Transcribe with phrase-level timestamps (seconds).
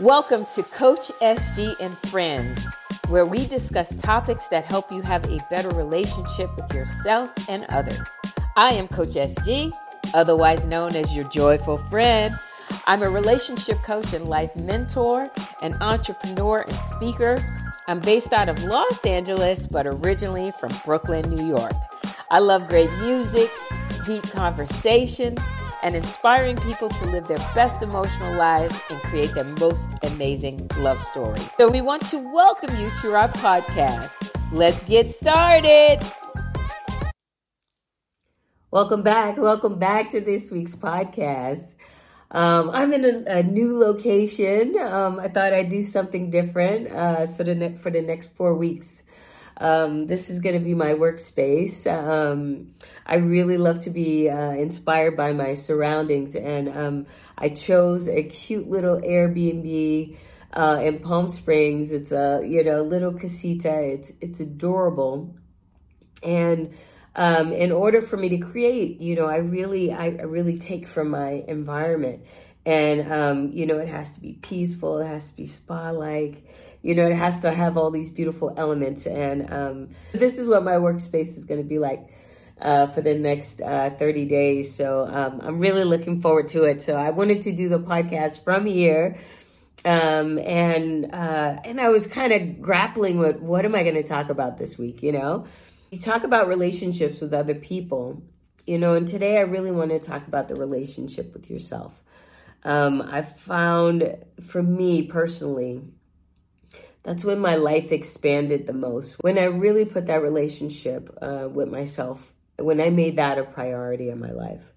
[0.00, 2.66] Welcome to Coach SG and Friends,
[3.06, 8.18] where we discuss topics that help you have a better relationship with yourself and others.
[8.56, 9.72] I am Coach SG,
[10.12, 12.36] otherwise known as your joyful friend.
[12.88, 15.30] I'm a relationship coach and life mentor,
[15.62, 17.38] an entrepreneur and speaker.
[17.86, 21.72] I'm based out of Los Angeles, but originally from Brooklyn, New York.
[22.32, 23.48] I love great music,
[24.04, 25.38] deep conversations,
[25.84, 31.00] and inspiring people to live their best emotional lives and create their most amazing love
[31.00, 31.38] story.
[31.58, 34.32] So, we want to welcome you to our podcast.
[34.50, 36.00] Let's get started.
[38.70, 39.36] Welcome back.
[39.36, 41.76] Welcome back to this week's podcast.
[42.32, 44.76] Um, I'm in a, a new location.
[44.76, 48.54] Um, I thought I'd do something different uh, so the ne- for the next four
[48.54, 49.03] weeks.
[49.56, 51.86] Um, this is going to be my workspace.
[51.86, 52.74] Um,
[53.06, 57.06] I really love to be uh, inspired by my surroundings, and um,
[57.38, 60.16] I chose a cute little Airbnb
[60.52, 61.92] uh, in Palm Springs.
[61.92, 63.80] It's a you know little casita.
[63.80, 65.36] It's it's adorable,
[66.22, 66.74] and
[67.16, 70.88] um, in order for me to create, you know, I really I, I really take
[70.88, 72.24] from my environment,
[72.66, 74.98] and um, you know, it has to be peaceful.
[74.98, 76.44] It has to be spa like
[76.84, 79.06] you know, it has to have all these beautiful elements.
[79.06, 82.10] And um, this is what my workspace is going to be like
[82.60, 84.74] uh, for the next uh, 30 days.
[84.76, 86.82] So um, I'm really looking forward to it.
[86.82, 89.16] So I wanted to do the podcast from here.
[89.86, 94.02] Um, and uh, and I was kind of grappling with what am I going to
[94.02, 95.46] talk about this week, you know?
[95.90, 98.22] You talk about relationships with other people,
[98.66, 102.02] you know, and today I really want to talk about the relationship with yourself.
[102.62, 105.82] Um, I found for me personally,
[107.04, 109.22] that's when my life expanded the most.
[109.22, 114.08] When I really put that relationship uh, with myself, when I made that a priority
[114.08, 114.72] in my life.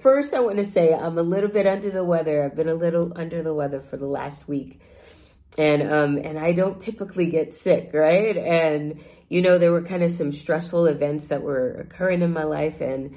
[0.00, 2.44] First, I want to say I'm a little bit under the weather.
[2.44, 4.80] I've been a little under the weather for the last week.
[5.56, 8.36] And um and I don't typically get sick, right?
[8.36, 12.44] And you know, there were kind of some stressful events that were occurring in my
[12.44, 13.16] life and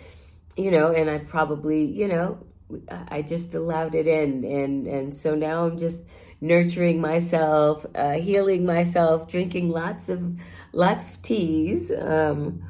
[0.55, 2.45] you know, and I probably, you know,
[2.89, 6.03] I just allowed it in and and so now I'm just
[6.41, 10.40] nurturing myself, uh, healing myself, drinking lots of
[10.74, 11.91] lots of teas.
[11.91, 12.63] Um,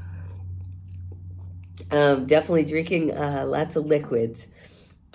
[1.90, 4.50] um, definitely drinking uh, lots of liquids,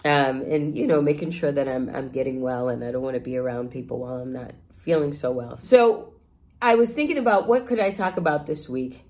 [0.04, 3.14] um, and you know, making sure that I'm I'm getting well, and I don't want
[3.14, 5.56] to be around people while I'm not feeling so well.
[5.56, 6.14] So,
[6.60, 9.02] I was thinking about what could I talk about this week.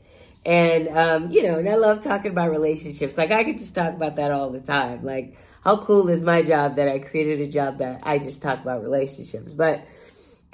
[0.45, 3.19] And um, you know, and I love talking about relationships.
[3.19, 5.03] Like I could just talk about that all the time.
[5.05, 8.60] Like how cool is my job that I created a job that I just talk
[8.60, 9.53] about relationships.
[9.53, 9.84] But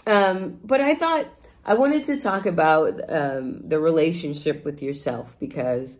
[0.07, 1.27] um, but I thought
[1.67, 5.99] I wanted to talk about um, the relationship with yourself because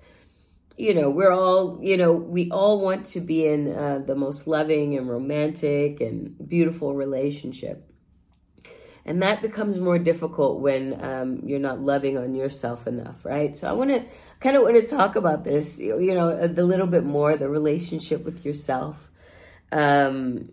[0.79, 4.47] you know we're all you know we all want to be in uh, the most
[4.47, 7.87] loving and romantic and beautiful relationship
[9.05, 13.69] and that becomes more difficult when um, you're not loving on yourself enough right so
[13.69, 14.03] i want to
[14.43, 18.25] kind of want to talk about this you know a, little bit more the relationship
[18.25, 19.11] with yourself
[19.73, 20.51] um,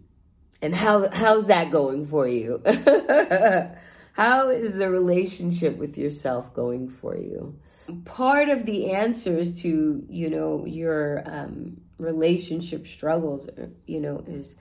[0.62, 2.62] and how how's that going for you?
[4.14, 7.58] How is the relationship with yourself going for you?
[8.04, 13.48] Part of the answers to you know your um, relationship struggles
[13.86, 14.56] you know is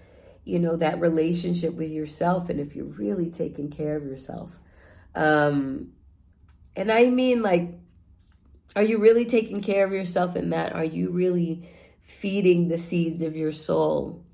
[0.45, 4.59] you know that relationship with yourself and if you're really taking care of yourself.
[5.15, 5.93] Um
[6.77, 7.75] and i mean like
[8.77, 10.75] are you really taking care of yourself in that?
[10.75, 11.69] Are you really
[12.01, 14.25] feeding the seeds of your soul?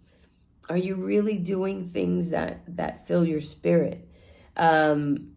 [0.69, 4.09] Are you really doing things that that fill your spirit?
[4.57, 5.33] Um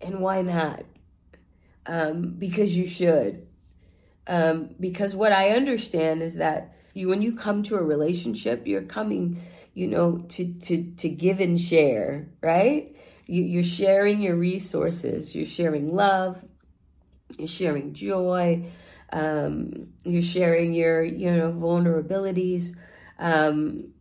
[0.00, 0.84] and why not?
[1.86, 3.46] Um because you should.
[4.26, 8.82] Um because what i understand is that you when you come to a relationship you're
[8.82, 9.42] coming
[9.74, 12.94] you know to to to give and share right?
[13.26, 15.36] You, you're sharing your resources.
[15.36, 16.44] You're sharing love
[17.38, 18.64] you're sharing joy
[19.12, 22.76] um, you're sharing your you know vulnerabilities
[23.18, 23.92] um,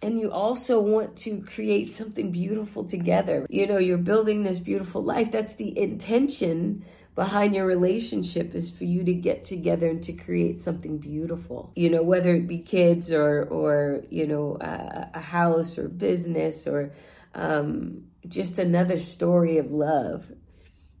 [0.00, 3.46] and you also want to create something beautiful together.
[3.50, 5.32] You know you're building this beautiful life.
[5.32, 6.84] That's the intention
[7.14, 11.72] behind your relationship is for you to get together and to create something beautiful.
[11.74, 16.66] You know whether it be kids or or you know a, a house or business
[16.66, 16.92] or
[17.34, 20.30] um, just another story of love.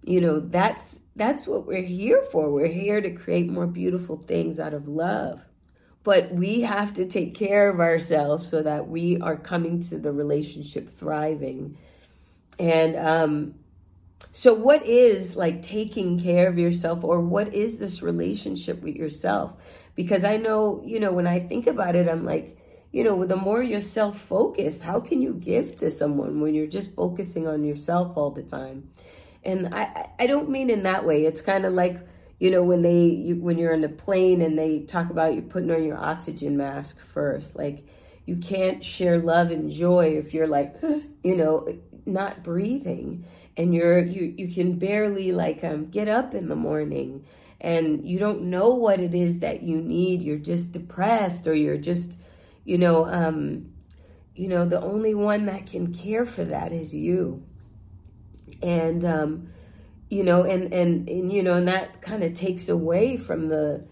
[0.04, 4.58] You know that's that's what we're here for we're here to create more beautiful things
[4.58, 5.40] out of love
[6.04, 10.12] but we have to take care of ourselves so that we are coming to the
[10.12, 11.76] relationship thriving
[12.58, 13.54] and um
[14.32, 19.54] so, what is like taking care of yourself, or what is this relationship with yourself?
[19.94, 22.56] Because I know, you know, when I think about it, I'm like,
[22.92, 26.66] you know, the more you're self focused, how can you give to someone when you're
[26.66, 28.90] just focusing on yourself all the time?
[29.48, 31.24] And I, I don't mean in that way.
[31.24, 31.98] It's kind of like,
[32.38, 35.40] you know, when they, you, when you're in a plane and they talk about you
[35.40, 37.88] putting on your oxygen mask first, like
[38.26, 40.76] you can't share love and joy if you're like,
[41.24, 41.66] you know,
[42.04, 43.24] not breathing
[43.56, 47.24] and you're, you, you can barely like um, get up in the morning
[47.58, 50.20] and you don't know what it is that you need.
[50.20, 52.18] You're just depressed or you're just,
[52.66, 53.72] you know, um,
[54.34, 57.44] you know, the only one that can care for that is you.
[58.62, 59.48] And, um,
[60.10, 63.86] you know, and, and, and, you know, and that kind of takes away from the,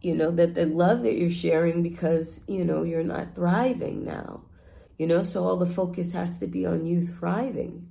[0.00, 4.42] you know, that the love that you're sharing because, you know, you're not thriving now,
[4.96, 7.88] you know, so all the focus has to be on you thriving.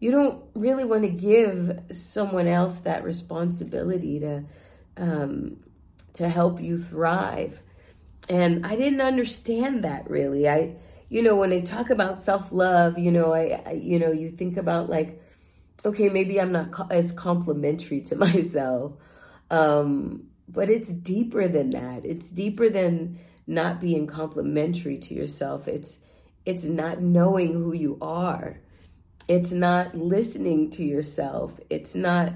[0.00, 4.44] You don't really want to give someone else that responsibility to,
[4.96, 5.56] um,
[6.14, 7.62] to help you thrive.
[8.28, 10.48] And I didn't understand that really.
[10.48, 10.76] I,
[11.08, 14.30] you know, when they talk about self love, you know, I, I, you know, you
[14.30, 15.20] think about like,
[15.84, 18.92] okay, maybe I'm not co- as complimentary to myself.
[19.50, 22.04] Um, but it's deeper than that.
[22.04, 25.68] It's deeper than not being complimentary to yourself.
[25.68, 25.98] It's,
[26.44, 28.60] it's not knowing who you are.
[29.28, 31.58] It's not listening to yourself.
[31.70, 32.32] It's not,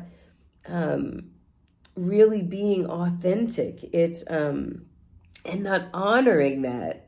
[0.66, 1.30] um,
[1.94, 3.84] really being authentic.
[3.92, 4.86] It's, um,
[5.44, 7.06] and not honoring that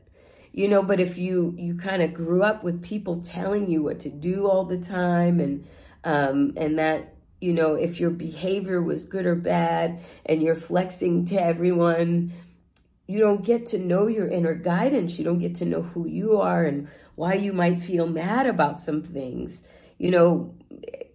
[0.51, 3.99] you know but if you you kind of grew up with people telling you what
[3.99, 5.65] to do all the time and
[6.03, 11.25] um and that you know if your behavior was good or bad and you're flexing
[11.25, 12.31] to everyone
[13.07, 16.39] you don't get to know your inner guidance you don't get to know who you
[16.39, 19.63] are and why you might feel mad about some things
[19.97, 20.53] you know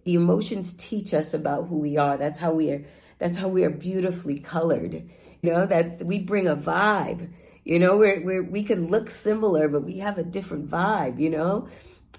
[0.03, 2.85] the emotions teach us about who we are that's how we are
[3.19, 5.09] that's how we are beautifully colored
[5.41, 7.29] you know, that we bring a vibe.
[7.63, 11.29] You know, we're, we're, we can look similar, but we have a different vibe, you
[11.29, 11.67] know?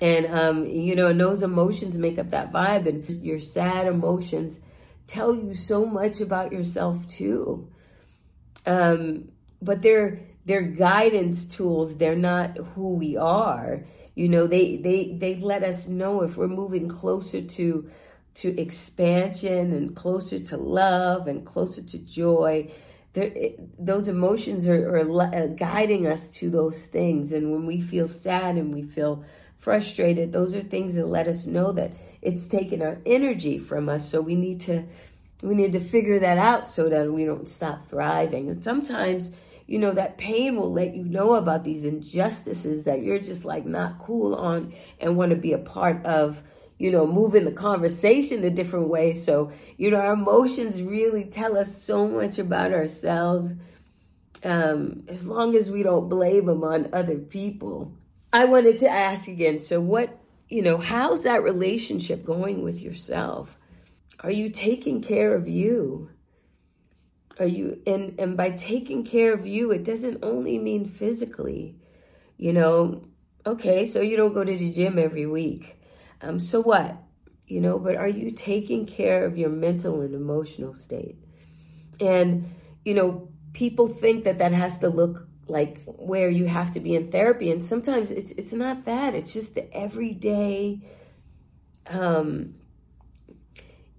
[0.00, 2.86] And, um, you know, and those emotions make up that vibe.
[2.86, 4.60] And your sad emotions
[5.06, 7.68] tell you so much about yourself too.
[8.66, 9.30] Um,
[9.60, 11.96] but they're, they're guidance tools.
[11.96, 13.84] They're not who we are.
[14.14, 17.90] You know, they, they, they let us know if we're moving closer to,
[18.34, 22.70] to expansion and closer to love and closer to joy
[23.78, 27.32] those emotions are, are uh, guiding us to those things.
[27.32, 29.24] And when we feel sad and we feel
[29.68, 31.90] frustrated, those are things that let us know that
[32.22, 34.10] it's taken our energy from us.
[34.10, 34.84] So we need to
[35.42, 38.48] we need to figure that out so that we don't stop thriving.
[38.48, 39.30] And sometimes,
[39.66, 43.66] you know, that pain will let you know about these injustices that you're just like
[43.66, 46.42] not cool on and want to be a part of
[46.78, 49.12] you know, moving the conversation a different way.
[49.12, 53.50] So, you know, our emotions really tell us so much about ourselves.
[54.44, 57.97] Um, as long as we don't blame them on other people.
[58.32, 63.56] I wanted to ask again so, what, you know, how's that relationship going with yourself?
[64.20, 66.10] Are you taking care of you?
[67.38, 71.76] Are you, and, and by taking care of you, it doesn't only mean physically.
[72.36, 73.04] You know,
[73.46, 75.78] okay, so you don't go to the gym every week
[76.20, 76.96] um, so what?
[77.46, 81.16] You know, but are you taking care of your mental and emotional state?
[82.00, 82.52] And,
[82.84, 86.94] you know, people think that that has to look like where you have to be
[86.94, 87.50] in therapy.
[87.50, 89.14] And sometimes it's, it's not that.
[89.14, 90.80] It's just the everyday,
[91.86, 92.54] um,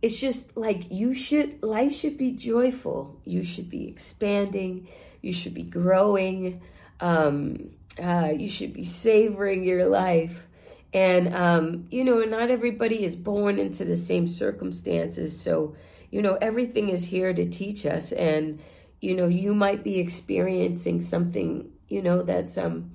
[0.02, 3.20] it's just like you should, life should be joyful.
[3.26, 4.88] You should be expanding.
[5.22, 6.62] You should be growing.
[7.00, 10.48] Um, uh, you should be savoring your life.
[10.94, 15.40] And, um, you know, not everybody is born into the same circumstances.
[15.40, 15.76] So,
[16.10, 18.12] you know, everything is here to teach us.
[18.12, 18.60] And,
[19.02, 22.92] you know, you might be experiencing something, you know, that's, um,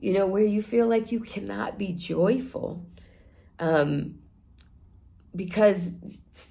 [0.00, 2.84] you know, where you feel like you cannot be joyful.
[3.58, 4.16] Um,
[5.34, 5.98] because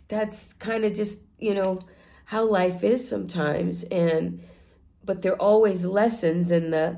[0.07, 1.79] that's kind of just, you know,
[2.25, 3.83] how life is sometimes.
[3.83, 4.43] And,
[5.03, 6.51] but there are always lessons.
[6.51, 6.97] And the,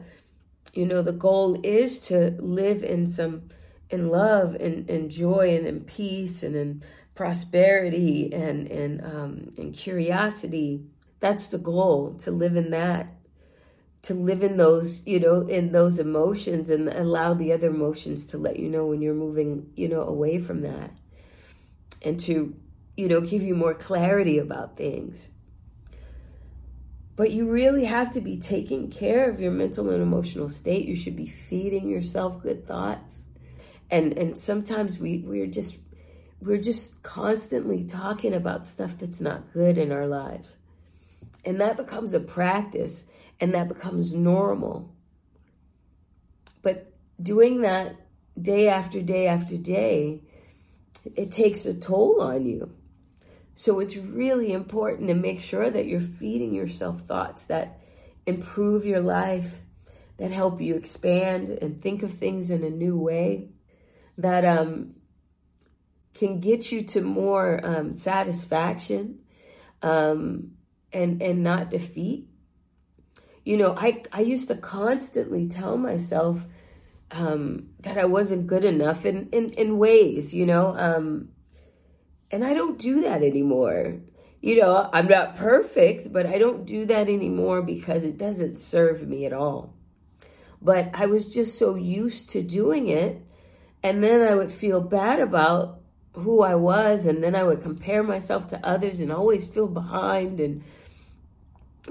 [0.74, 3.50] you know, the goal is to live in some,
[3.90, 6.84] in love and, and joy and in peace and in
[7.16, 10.84] prosperity and and um, and curiosity.
[11.26, 13.08] That's the goal to live in that,
[14.04, 18.38] to live in those you know in those emotions and allow the other emotions to
[18.38, 20.92] let you know when you're moving you know away from that,
[22.04, 22.56] and to
[22.96, 25.32] you know give you more clarity about things.
[27.16, 30.86] But you really have to be taking care of your mental and emotional state.
[30.86, 33.30] You should be feeding yourself good thoughts
[33.90, 35.80] and and sometimes we we're just
[36.40, 40.56] we're just constantly talking about stuff that's not good in our lives
[41.46, 43.06] and that becomes a practice
[43.40, 44.96] and that becomes normal
[46.62, 47.96] But doing that
[48.42, 50.24] day after day after day,
[51.16, 52.72] it takes a toll on you.
[53.54, 57.80] So it's really important to make sure that you're feeding yourself thoughts that
[58.26, 59.62] improve your life,
[60.18, 63.50] that help you expand and think of things in a new way,
[64.18, 64.96] that um,
[66.16, 69.20] can get you to more um, satisfaction
[69.84, 70.52] um,
[70.96, 72.28] and and not defeat.
[73.44, 76.46] You know, I I used to constantly tell myself
[77.12, 81.30] um, that I wasn't good enough in in, in ways, you know, um,
[82.32, 84.00] and I don't do that anymore.
[84.42, 89.08] You know, I'm not perfect, but I don't do that anymore because it doesn't serve
[89.08, 89.74] me at all.
[90.62, 93.22] But I was just so used to doing it.
[93.82, 95.80] And then I would feel bad about
[96.14, 97.06] who I was.
[97.06, 100.64] And then I would compare myself to others and always feel behind and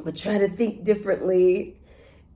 [0.02, 1.76] would try to think differently.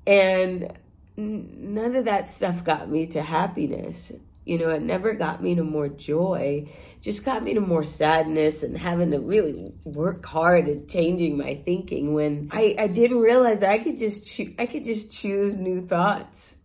[0.06, 0.72] And
[1.16, 4.12] none of that stuff got me to happiness.
[4.44, 6.70] You know, it never got me to more joy.
[7.00, 11.54] Just got me to more sadness and having to really work hard at changing my
[11.54, 15.80] thinking when I, I didn't realize I could just cho- I could just choose new
[15.80, 16.56] thoughts.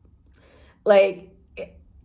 [0.85, 1.29] Like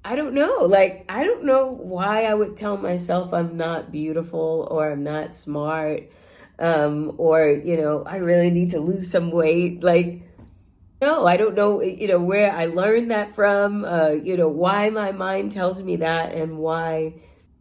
[0.04, 0.66] I don't know.
[0.68, 5.34] Like I don't know why I would tell myself I'm not beautiful or I'm not
[5.34, 6.10] smart
[6.58, 9.82] um or you know, I really need to lose some weight.
[9.82, 10.22] Like
[11.00, 14.90] no, I don't know, you know, where I learned that from, uh, you know, why
[14.90, 17.14] my mind tells me that and why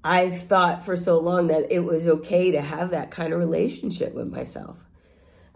[0.04, 4.14] I thought for so long that it was okay to have that kind of relationship
[4.14, 4.80] with myself.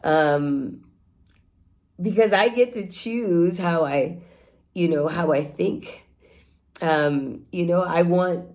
[0.03, 0.83] Um,
[1.99, 4.21] because I get to choose how I,
[4.73, 6.03] you know, how I think.
[6.81, 8.47] Um, you know, I want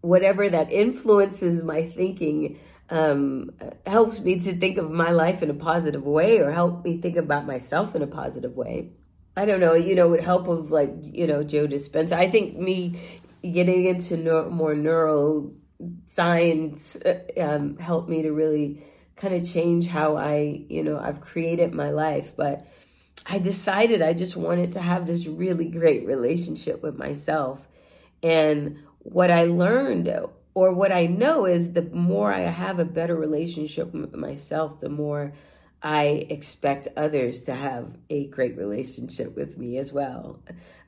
[0.00, 2.58] whatever that influences my thinking
[2.90, 3.50] um,
[3.86, 7.16] helps me to think of my life in a positive way or help me think
[7.16, 8.90] about myself in a positive way.
[9.36, 12.12] I don't know, you know, with help of like, you know, Joe Dispenza.
[12.12, 13.00] I think me
[13.42, 14.16] getting into
[14.50, 15.50] more neuroscience
[17.06, 21.72] uh, um, helped me to really kind of change how I, you know, I've created
[21.72, 22.34] my life.
[22.36, 22.66] But
[23.24, 27.68] I decided I just wanted to have this really great relationship with myself.
[28.22, 30.08] And what I learned
[30.54, 34.88] or what I know is the more I have a better relationship with myself, the
[34.88, 35.32] more
[35.82, 40.40] I expect others to have a great relationship with me as well.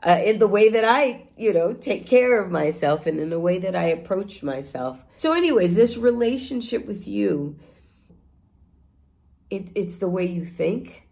[0.04, 3.38] Uh, in the way that I, you know, take care of myself and in the
[3.38, 4.98] way that I approach myself.
[5.16, 7.56] So, anyways, this relationship with you,
[9.48, 11.04] it, it's the way you think.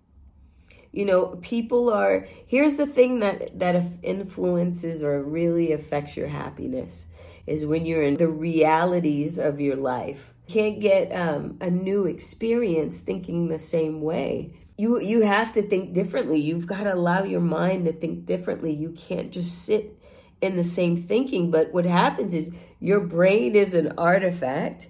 [0.92, 7.06] You know, people are, here's the thing that, that influences or really affects your happiness
[7.50, 10.32] is when you're in the realities of your life.
[10.46, 14.54] You can't get um, a new experience thinking the same way.
[14.78, 16.40] You, you have to think differently.
[16.40, 18.72] You've got to allow your mind to think differently.
[18.72, 19.98] You can't just sit
[20.40, 21.50] in the same thinking.
[21.50, 24.86] But what happens is your brain is an artifact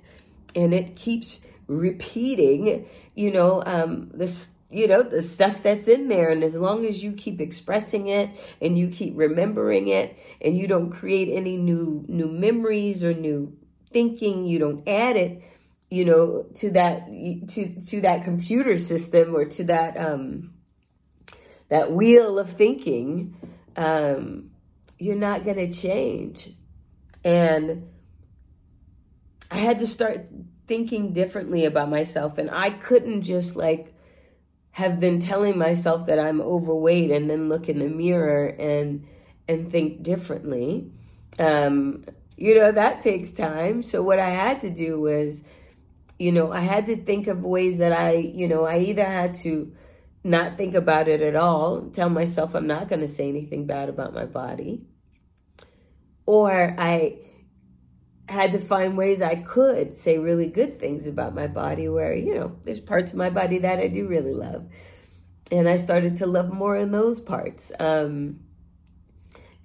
[0.54, 6.30] and it keeps repeating, you know, um, this you know, the stuff that's in there.
[6.30, 10.68] And as long as you keep expressing it and you keep remembering it and you
[10.68, 13.56] don't create any new new memories or new
[13.92, 15.42] thinking, you don't add it,
[15.90, 20.54] you know, to that to to that computer system or to that um
[21.68, 23.36] that wheel of thinking,
[23.76, 24.50] um,
[24.98, 26.50] you're not gonna change.
[27.24, 27.88] And
[29.50, 30.28] I had to start
[30.68, 33.92] thinking differently about myself and I couldn't just like
[34.80, 39.06] have been telling myself that I'm overweight and then look in the mirror and
[39.46, 40.90] and think differently.
[41.38, 42.04] Um,
[42.36, 43.82] you know, that takes time.
[43.82, 45.44] So what I had to do was,
[46.18, 49.34] you know, I had to think of ways that I, you know, I either had
[49.44, 49.72] to
[50.24, 53.88] not think about it at all, tell myself I'm not going to say anything bad
[53.88, 54.82] about my body,
[56.26, 57.18] or I
[58.30, 62.36] had to find ways I could say really good things about my body where, you
[62.36, 64.66] know, there's parts of my body that I do really love.
[65.50, 67.72] And I started to love more in those parts.
[67.80, 68.38] Um,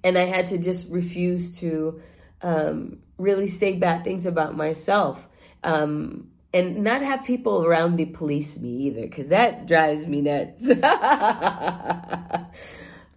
[0.02, 2.02] and I had to just refuse to
[2.42, 5.28] um, really say bad things about myself.
[5.62, 10.62] Um, and not have people around me police me either, because that drives me nuts.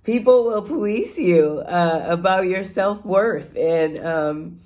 [0.03, 3.55] people will police you uh, about your self worth.
[3.55, 4.59] And, um,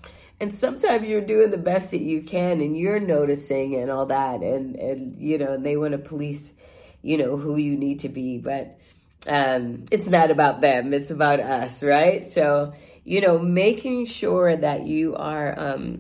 [0.44, 4.42] and sometimes you're doing the best that you can and you're noticing and all that
[4.42, 6.54] and and you know and they want to police
[7.02, 8.78] you know who you need to be but
[9.26, 12.26] um it's not about them it's about us right?
[12.26, 12.74] So
[13.06, 16.00] you know making sure that you are um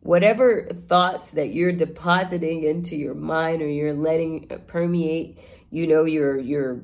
[0.00, 5.38] whatever thoughts that you're depositing into your mind or you're letting permeate
[5.70, 6.80] you know your your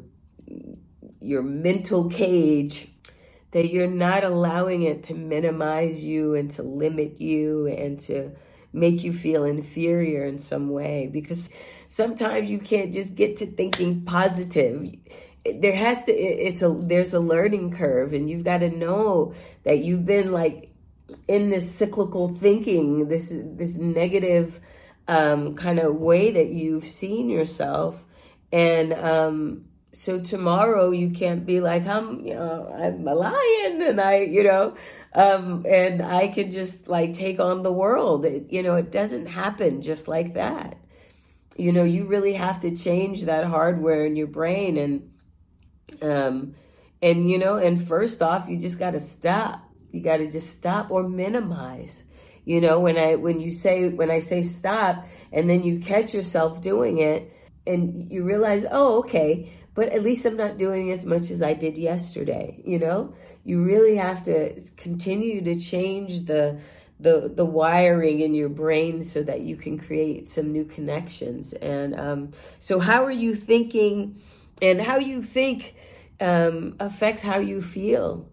[1.22, 2.88] your mental cage
[3.54, 8.32] that you're not allowing it to minimize you and to limit you and to
[8.72, 11.08] make you feel inferior in some way.
[11.10, 11.50] Because
[11.86, 14.92] sometimes you can't just get to thinking positive.
[15.46, 19.78] There has to it's a there's a learning curve and you've got to know that
[19.78, 20.72] you've been like
[21.28, 24.58] in this cyclical thinking this this negative
[25.06, 28.04] um, kind of way that you've seen yourself.
[28.50, 34.00] And um, so tomorrow you can't be like i'm you know i'm a lion and
[34.00, 34.74] i you know
[35.14, 38.24] um, and i can just like take on the world.
[38.24, 40.76] It, you know it doesn't happen just like that.
[41.56, 45.12] You know you really have to change that hardware in your brain and
[46.02, 46.54] um
[47.00, 49.62] and you know and first off you just got to stop.
[49.92, 52.02] You got to just stop or minimize.
[52.44, 56.12] You know when i when you say when i say stop and then you catch
[56.12, 57.32] yourself doing it
[57.66, 61.54] and you realize oh okay but at least I'm not doing as much as I
[61.54, 62.62] did yesterday.
[62.64, 66.60] You know, you really have to continue to change the
[67.00, 71.52] the the wiring in your brain so that you can create some new connections.
[71.54, 74.16] And um, so, how are you thinking,
[74.62, 75.74] and how you think
[76.20, 78.28] um, affects how you feel.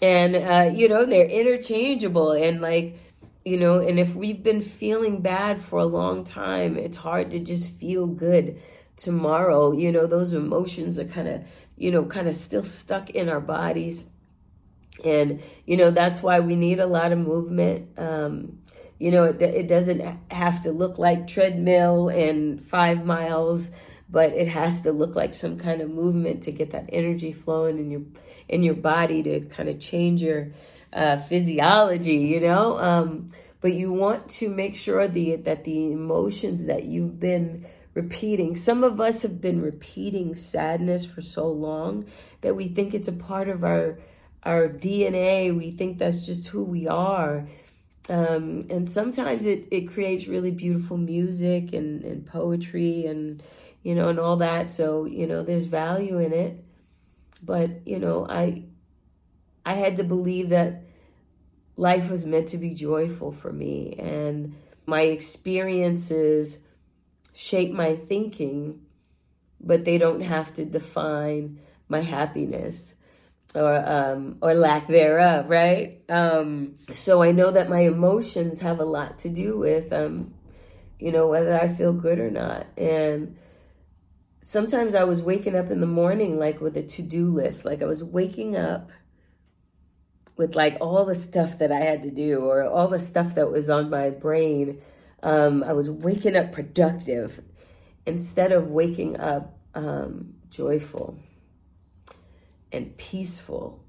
[0.00, 2.98] And uh, you know, they're interchangeable, and like
[3.44, 7.38] you know, and if we've been feeling bad for a long time, it's hard to
[7.38, 8.60] just feel good
[8.96, 11.42] tomorrow, you know, those emotions are kind of,
[11.76, 14.04] you know, kind of still stuck in our bodies.
[15.04, 17.98] And, you know, that's why we need a lot of movement.
[17.98, 18.58] Um,
[18.98, 23.70] you know, it, it doesn't have to look like treadmill and five miles,
[24.08, 27.78] but it has to look like some kind of movement to get that energy flowing
[27.78, 28.02] in your
[28.48, 30.52] in your body to kind of change your
[30.92, 32.18] uh, physiology.
[32.18, 33.30] You know, um,
[33.60, 38.56] but you want to make sure the that the emotions that you've been repeating.
[38.56, 42.06] Some of us have been repeating sadness for so long
[42.40, 43.98] that we think it's a part of our
[44.44, 45.56] our DNA.
[45.56, 47.46] We think that's just who we are.
[48.08, 53.40] Um, and sometimes it, it creates really beautiful music and, and poetry and
[53.84, 54.70] you know and all that.
[54.70, 56.64] So, you know, there's value in it.
[57.42, 58.64] But, you know, I
[59.64, 60.82] I had to believe that
[61.76, 64.54] life was meant to be joyful for me and
[64.86, 66.60] my experiences
[67.32, 68.82] shape my thinking,
[69.60, 72.94] but they don't have to define my happiness
[73.54, 76.00] or um, or lack thereof, right?
[76.08, 80.34] Um, so I know that my emotions have a lot to do with, um,
[80.98, 82.66] you know, whether I feel good or not.
[82.76, 83.36] And
[84.40, 87.82] sometimes I was waking up in the morning like with a to do list, like
[87.82, 88.90] I was waking up
[90.36, 93.50] with like all the stuff that I had to do or all the stuff that
[93.50, 94.80] was on my brain
[95.22, 97.40] um, I was waking up productive
[98.06, 101.18] instead of waking up um, joyful
[102.72, 103.82] and peaceful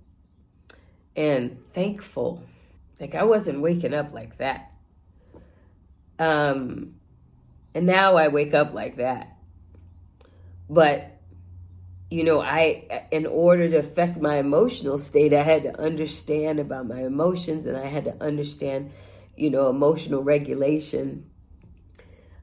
[1.15, 2.43] and thankful.
[2.99, 4.71] Like I wasn't waking up like that.
[6.19, 6.95] Um,
[7.73, 9.35] and now I wake up like that.
[10.69, 11.09] But
[12.11, 16.87] you know, I, in order to affect my emotional state, I had to understand about
[16.87, 18.91] my emotions and I had to understand
[19.35, 21.29] you know, emotional regulation.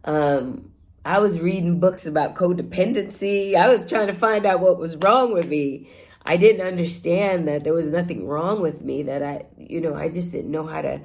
[0.04, 0.72] Um,
[1.04, 3.54] I was reading books about codependency.
[3.54, 5.88] I was trying to find out what was wrong with me.
[6.22, 10.08] I didn't understand that there was nothing wrong with me that I, you know, I
[10.08, 11.00] just didn't know how to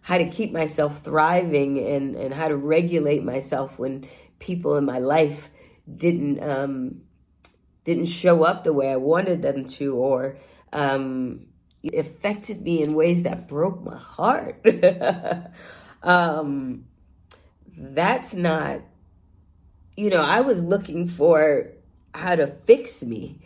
[0.00, 4.06] how to keep myself thriving and and how to regulate myself when
[4.38, 5.50] people in my life
[5.96, 7.02] didn't um
[7.84, 10.38] didn't show up the way I wanted them to or
[10.72, 11.46] um
[11.92, 14.64] affected me in ways that broke my heart.
[16.02, 16.84] um,
[17.76, 18.80] that's not,
[19.96, 21.72] you know, I was looking for
[22.14, 23.40] how to fix me,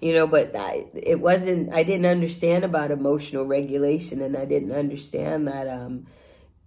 [0.00, 4.72] you know, but I, it wasn't, I didn't understand about emotional regulation and I didn't
[4.72, 6.06] understand that, um,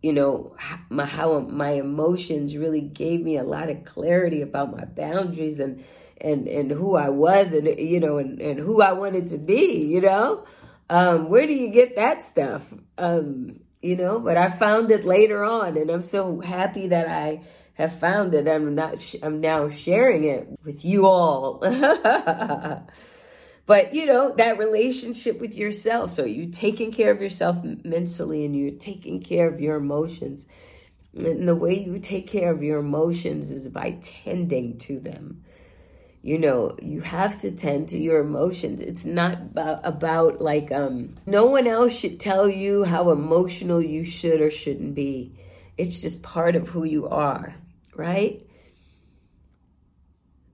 [0.02, 0.56] you know,
[0.90, 5.84] my, how my emotions really gave me a lot of clarity about my boundaries and,
[6.20, 9.88] and, and who I was and, you know, and, and who I wanted to be,
[9.88, 10.46] you know?
[10.90, 12.74] Um, where do you get that stuff?
[12.98, 17.42] Um, you know, but I found it later on, and I'm so happy that I
[17.74, 18.48] have found it.
[18.48, 19.02] I'm not.
[19.02, 21.60] Sh- I'm now sharing it with you all.
[23.66, 26.12] but you know that relationship with yourself.
[26.12, 30.48] So you taking care of yourself mentally, and you're taking care of your emotions.
[31.14, 35.44] And the way you take care of your emotions is by tending to them
[36.28, 38.82] you know you have to tend to your emotions.
[38.82, 44.04] It's not about, about like um no one else should tell you how emotional you
[44.04, 45.38] should or shouldn't be.
[45.78, 47.56] It's just part of who you are
[47.98, 48.48] right?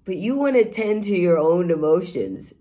[0.05, 2.53] But you want to tend to your own emotions.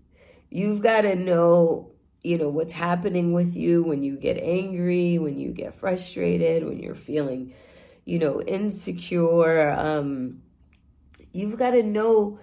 [0.49, 1.89] You've got to know
[2.23, 6.79] you know, what's happening with you when you get angry, when you get frustrated, when
[6.79, 7.53] you're feeling,
[8.05, 9.69] you know, insecure.
[9.71, 10.41] Um,
[11.33, 12.39] you've got to know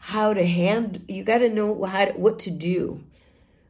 [0.00, 3.04] how to hand, you got to know how to, what to do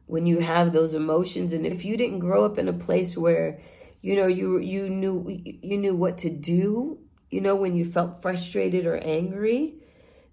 [0.07, 1.53] when you have those emotions.
[1.53, 3.59] And if you didn't grow up in a place where,
[4.01, 8.21] you know, you, you knew, you knew what to do, you know, when you felt
[8.21, 9.75] frustrated or angry,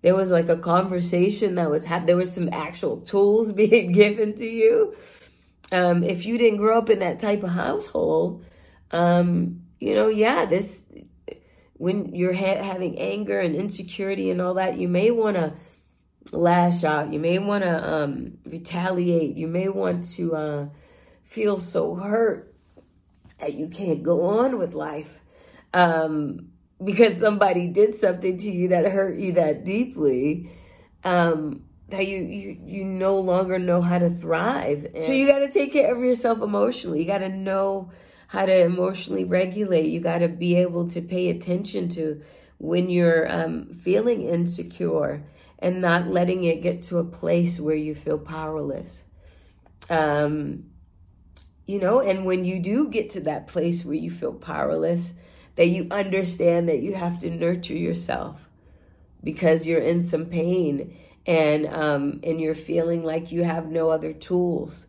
[0.03, 4.35] there was like a conversation that was had there was some actual tools being given
[4.37, 4.95] to you
[5.73, 8.45] um, if you didn't grow up in that type of household
[8.93, 10.85] um, you know yeah this
[11.75, 15.53] when you're ha- having anger and insecurity and all that you may want to
[16.33, 17.13] lash out.
[17.13, 19.37] You may want to um, retaliate.
[19.37, 20.67] You may want to uh,
[21.25, 22.55] feel so hurt
[23.41, 25.21] that you can't go on with life
[25.73, 26.49] um,
[26.83, 30.51] because somebody did something to you that hurt you that deeply
[31.05, 34.87] um, that you, you you no longer know how to thrive.
[34.95, 37.01] And so you got to take care of yourself emotionally.
[37.01, 37.91] You got to know
[38.27, 39.87] how to emotionally regulate.
[39.87, 42.21] You got to be able to pay attention to
[42.59, 45.25] when you're um, feeling insecure
[45.59, 49.05] and not letting it get to a place where you feel powerless.
[49.91, 50.65] Um,
[51.67, 55.13] you know and when you do get to that place where you feel powerless
[55.57, 58.49] that you understand that you have to nurture yourself
[59.23, 64.13] because you're in some pain and um, and you're feeling like you have no other
[64.13, 64.87] tools.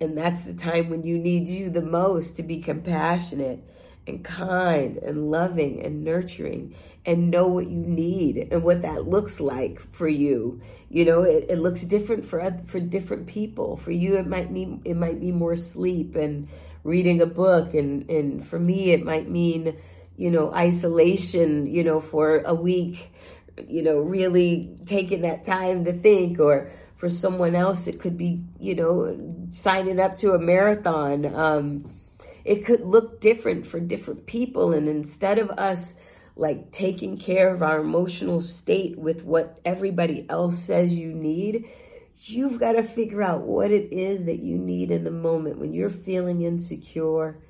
[0.00, 3.62] And that's the time when you need you the most to be compassionate
[4.06, 6.74] and kind and loving and nurturing
[7.06, 10.60] and know what you need and what that looks like for you.
[10.88, 13.76] You know it, it looks different for for different people.
[13.76, 16.48] For you it might mean it might be more sleep and
[16.82, 17.74] reading a book.
[17.74, 19.76] And and for me it might mean
[20.16, 23.10] you know isolation you know for a week
[23.66, 26.38] you know really taking that time to think.
[26.40, 31.26] Or for someone else it could be you know signing up to a marathon.
[31.26, 31.90] Um
[32.44, 34.72] it could look different for different people.
[34.72, 35.94] And instead of us
[36.36, 41.66] like taking care of our emotional state with what everybody else says you need
[42.16, 45.72] You've got to figure out what it is that you need in the moment when
[45.74, 47.42] you're feeling insecure.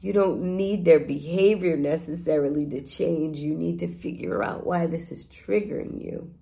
[0.00, 3.38] You don't need their behavior necessarily to change.
[3.38, 6.32] You need to figure out why this is triggering you.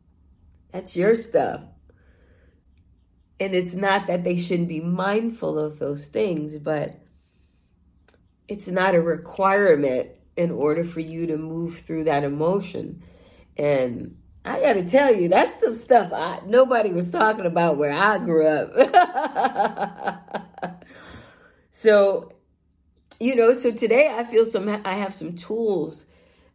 [0.72, 1.62] That's your stuff.
[3.40, 7.00] And it's not that they shouldn't be mindful of those things, but
[8.48, 13.03] it's not a requirement in order for you to move through that emotion.
[13.57, 17.92] And I got to tell you, that's some stuff I, nobody was talking about where
[17.92, 18.72] I grew up.
[21.72, 22.33] so,
[23.18, 26.07] you know, so today I feel some, I have some tools,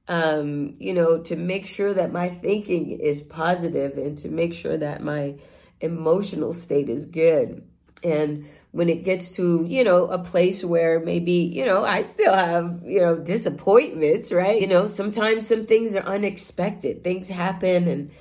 [0.08, 4.78] um, you know, to make sure that my thinking is positive and to make sure
[4.78, 5.36] that my
[5.82, 7.67] emotional state is good.
[8.02, 12.34] And when it gets to, you know, a place where maybe, you know, I still
[12.34, 14.60] have, you know, disappointments, right?
[14.60, 17.04] You know, sometimes some things are unexpected.
[17.04, 18.12] Things happen and,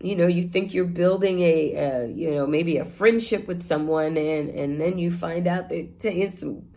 [0.00, 4.16] you know, you think you're building a, a you know, maybe a friendship with someone
[4.16, 6.68] and, and then you find out saying some,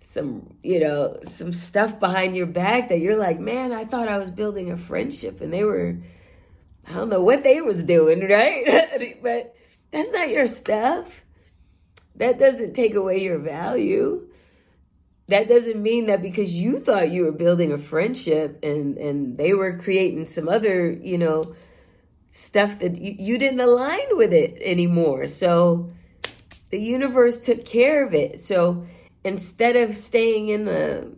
[0.00, 4.18] some, you know, some stuff behind your back that you're like, man, I thought I
[4.18, 5.98] was building a friendship and they were,
[6.88, 9.16] I don't know what they was doing, right?
[9.22, 9.54] but
[9.92, 11.23] that's not your stuff
[12.16, 14.28] that doesn't take away your value.
[15.28, 19.54] That doesn't mean that because you thought you were building a friendship and and they
[19.54, 21.54] were creating some other, you know,
[22.28, 25.28] stuff that you, you didn't align with it anymore.
[25.28, 25.92] So
[26.70, 28.40] the universe took care of it.
[28.40, 28.86] So
[29.22, 31.12] instead of staying in the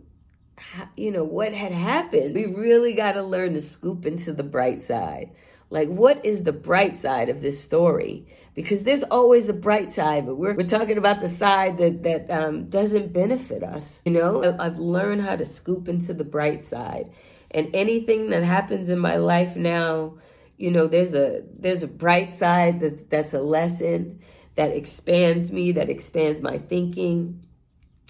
[0.95, 4.79] you know what had happened, we really got to learn to scoop into the bright
[4.79, 5.31] side.
[5.69, 8.25] Like what is the bright side of this story?
[8.57, 12.31] Because there's always a bright side, but we're, we're talking about the side that, that
[12.31, 14.01] um, doesn't benefit us.
[14.03, 17.11] You know, I've learned how to scoop into the bright side.
[17.51, 20.17] And anything that happens in my life now,
[20.57, 24.21] you know, there's a there's a bright side that that's a lesson
[24.55, 27.45] that expands me, that expands my thinking,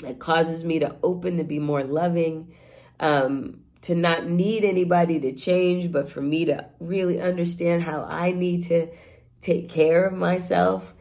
[0.01, 2.55] that causes me to open to be more loving,
[3.01, 8.31] um, to not need anybody to change, but for me to really understand how I
[8.31, 8.87] need to
[9.41, 10.93] take care of myself.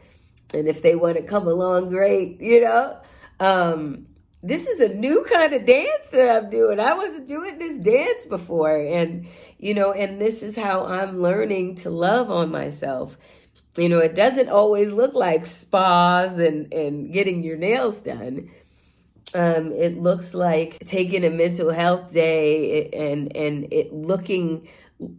[0.53, 2.97] And if they want to come along, great, you know.
[3.39, 4.07] Um,
[4.43, 6.79] this is a new kind of dance that I'm doing.
[6.79, 8.77] I wasn't doing this dance before.
[8.77, 13.17] And, you know, and this is how I'm learning to love on myself.
[13.75, 18.49] You know, it doesn't always look like spas and, and getting your nails done.
[19.33, 24.69] Um, it looks like taking a mental health day and, and it looking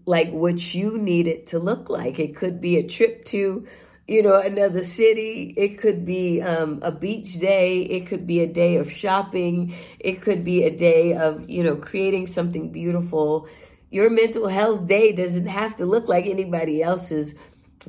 [0.06, 2.18] like what you need it to look like.
[2.18, 3.66] It could be a trip to,
[4.06, 5.54] you know, another city.
[5.56, 7.82] It could be um, a beach day.
[7.82, 9.74] It could be a day of shopping.
[10.00, 13.48] It could be a day of, you know, creating something beautiful.
[13.90, 17.34] Your mental health day doesn't have to look like anybody else's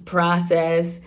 [0.06, 1.02] process,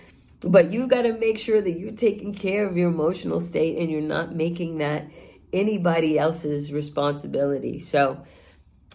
[0.47, 3.91] but you've got to make sure that you're taking care of your emotional state and
[3.91, 5.09] you're not making that
[5.53, 7.79] anybody else's responsibility.
[7.79, 8.25] So,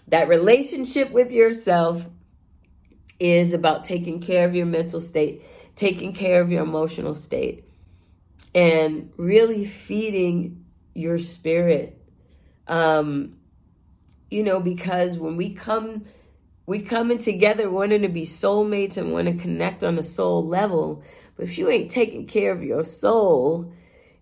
[0.07, 2.09] that relationship with yourself
[3.19, 5.43] is about taking care of your mental state,
[5.75, 7.65] taking care of your emotional state,
[8.53, 12.01] and really feeding your spirit.
[12.67, 13.37] Um,
[14.29, 16.05] you know, because when we come,
[16.65, 21.03] we coming together wanting to be soulmates and want to connect on a soul level.
[21.35, 23.73] But if you ain't taking care of your soul,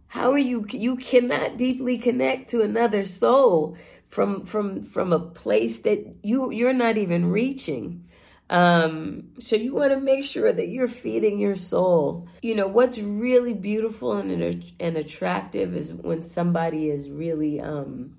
[0.07, 0.65] how are you?
[0.71, 3.77] You cannot deeply connect to another soul
[4.09, 8.05] from from from a place that you you're not even reaching.
[8.47, 12.27] Um, so you want to make sure that you're feeding your soul.
[12.43, 18.17] You know, what's really beautiful and, and attractive is when somebody is really, um,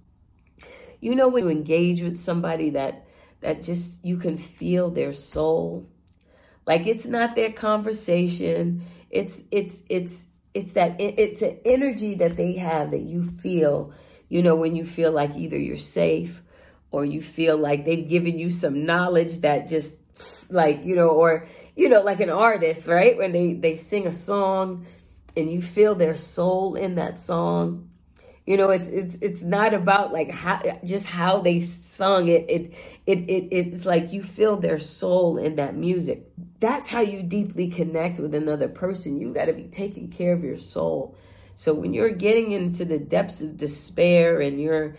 [1.01, 3.07] you know, when you engage with somebody that,
[3.41, 5.89] that just, you can feel their soul.
[6.67, 8.83] Like it's not their conversation.
[9.11, 13.93] It's, it's, it's, it's that, it's an energy that they have that you feel,
[14.29, 16.43] you know, when you feel like either you're safe
[16.91, 19.97] or you feel like they've given you some knowledge that just
[20.49, 23.17] like you know or you know like an artist right?
[23.17, 24.87] When they they sing a song
[25.37, 27.91] and you feel their soul in that song
[28.47, 32.47] you know it's it's it's not about like how just how they sung it.
[32.49, 32.73] It
[33.05, 36.31] it, it it's like you feel their soul in that music.
[36.61, 39.21] That's how you deeply connect with another person.
[39.21, 41.17] You got to be taking care of your soul
[41.57, 44.97] so when you're getting into the depths of despair and you're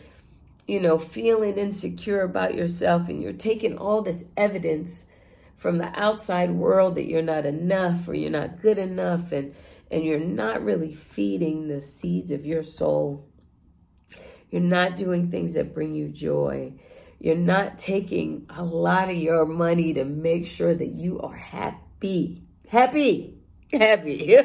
[0.67, 5.05] you know, feeling insecure about yourself and you're taking all this evidence
[5.55, 9.55] from the outside world that you're not enough or you're not good enough and
[9.89, 13.25] and you're not really feeding the seeds of your soul.
[14.51, 16.73] You're not doing things that bring you joy.
[17.19, 22.43] You're not taking a lot of your money to make sure that you are happy.
[22.67, 23.37] Happy.
[23.71, 24.37] Happy.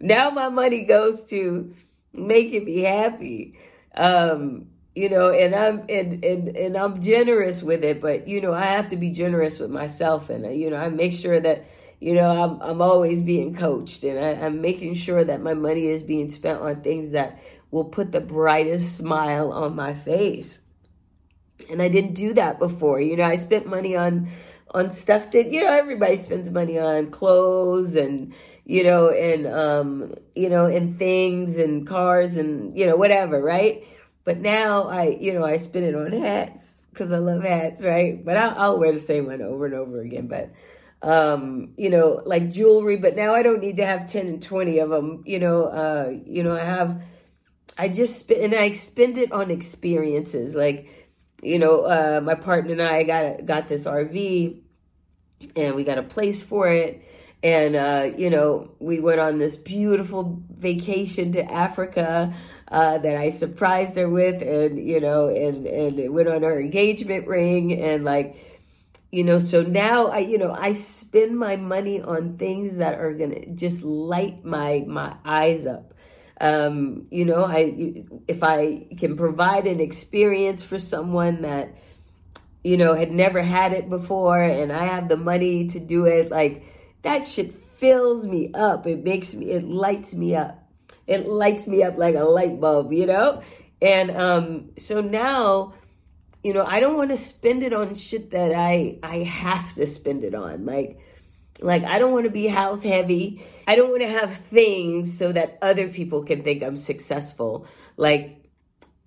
[0.00, 1.74] now my money goes to
[2.12, 3.58] making me happy.
[3.94, 8.54] Um, you know, and I'm and, and and I'm generous with it, but you know,
[8.54, 11.66] I have to be generous with myself, and you know, I make sure that
[12.00, 15.88] you know I'm I'm always being coached, and I, I'm making sure that my money
[15.88, 17.38] is being spent on things that
[17.70, 20.60] will put the brightest smile on my face.
[21.70, 23.00] And I didn't do that before.
[23.00, 24.28] You know, I spent money on
[24.70, 28.32] on stuff that you know everybody spends money on clothes and
[28.68, 33.86] you know, and um, you know, and things and cars and you know, whatever, right?
[34.24, 38.22] But now I, you know, I spend it on hats because I love hats, right?
[38.22, 40.26] But I'll, I'll, wear the same one over and over again.
[40.26, 40.50] But
[41.00, 42.96] um, you know, like jewelry.
[42.96, 45.22] But now I don't need to have ten and twenty of them.
[45.24, 47.00] You know, uh, you know, I have.
[47.78, 50.56] I just spend and I spend it on experiences.
[50.56, 50.88] Like,
[51.40, 54.60] you know, uh, my partner and I got got this RV,
[55.54, 57.05] and we got a place for it
[57.46, 62.34] and, uh, you know, we went on this beautiful vacation to Africa
[62.66, 64.42] uh, that I surprised her with.
[64.42, 67.80] And, you know, and, and it went on her engagement ring.
[67.80, 68.36] And like,
[69.12, 73.16] you know, so now I, you know, I spend my money on things that are
[73.16, 75.94] to just light my, my eyes up.
[76.40, 81.76] Um, you know, I, if I can provide an experience for someone that,
[82.64, 86.32] you know, had never had it before and I have the money to do it,
[86.32, 86.72] like,
[87.06, 88.84] that shit fills me up.
[88.86, 90.60] It makes me, it lights me up.
[91.06, 93.42] It lights me up like a light bulb, you know?
[93.80, 95.74] And um, so now,
[96.42, 99.86] you know, I don't want to spend it on shit that I I have to
[99.86, 100.66] spend it on.
[100.66, 100.98] Like,
[101.60, 103.46] like I don't want to be house heavy.
[103.68, 107.68] I don't want to have things so that other people can think I'm successful.
[107.96, 108.44] Like,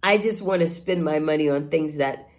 [0.01, 2.29] I just want to spend my money on things that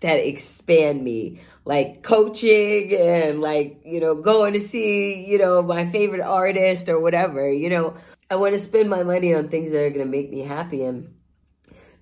[0.00, 5.86] that expand me like coaching and like, you know, going to see, you know, my
[5.86, 7.94] favorite artist or whatever, you know,
[8.30, 10.82] I want to spend my money on things that are going to make me happy
[10.84, 11.14] and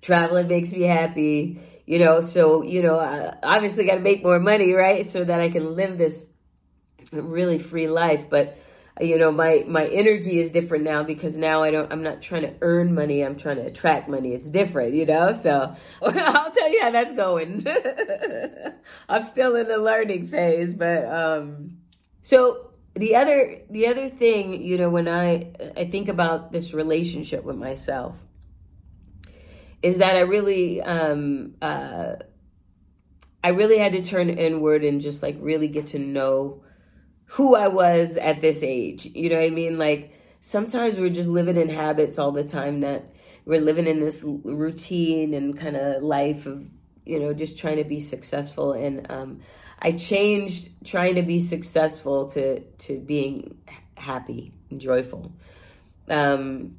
[0.01, 4.39] traveling makes me happy, you know, so, you know, I obviously got to make more
[4.39, 5.05] money, right?
[5.05, 6.23] So that I can live this
[7.11, 8.29] really free life.
[8.29, 8.57] But
[8.99, 12.41] you know my my energy is different now because now i don't i'm not trying
[12.41, 14.33] to earn money i'm trying to attract money.
[14.33, 15.33] It's different you know?
[15.33, 17.65] So i'll tell you how that's going.
[19.09, 21.77] I'm still in the learning phase but um
[22.21, 27.43] so the other the other thing you know when i i think about this relationship
[27.43, 28.21] with myself
[29.81, 32.15] is that i really um uh
[33.43, 36.61] I really had to turn inward and just like really get to know
[37.29, 39.05] who I was at this age.
[39.05, 39.77] You know what I mean?
[39.77, 43.13] Like sometimes we're just living in habits all the time that
[43.45, 46.67] we're living in this routine and kind of life of,
[47.05, 48.73] you know, just trying to be successful.
[48.73, 49.41] And um,
[49.79, 53.57] I changed trying to be successful to, to being
[53.95, 55.31] happy and joyful.
[56.09, 56.77] Um,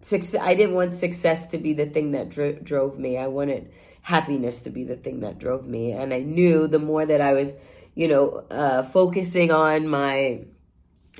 [0.00, 3.18] success, I didn't want success to be the thing that dro- drove me.
[3.18, 3.70] I wanted
[4.00, 5.92] happiness to be the thing that drove me.
[5.92, 7.54] And I knew the more that I was,
[7.94, 10.44] you know, uh, focusing on my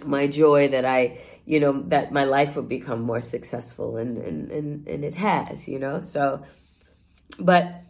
[0.05, 4.51] my joy that I, you know, that my life would become more successful and and
[4.51, 6.01] and, and it has, you know.
[6.01, 6.45] So
[7.39, 7.83] but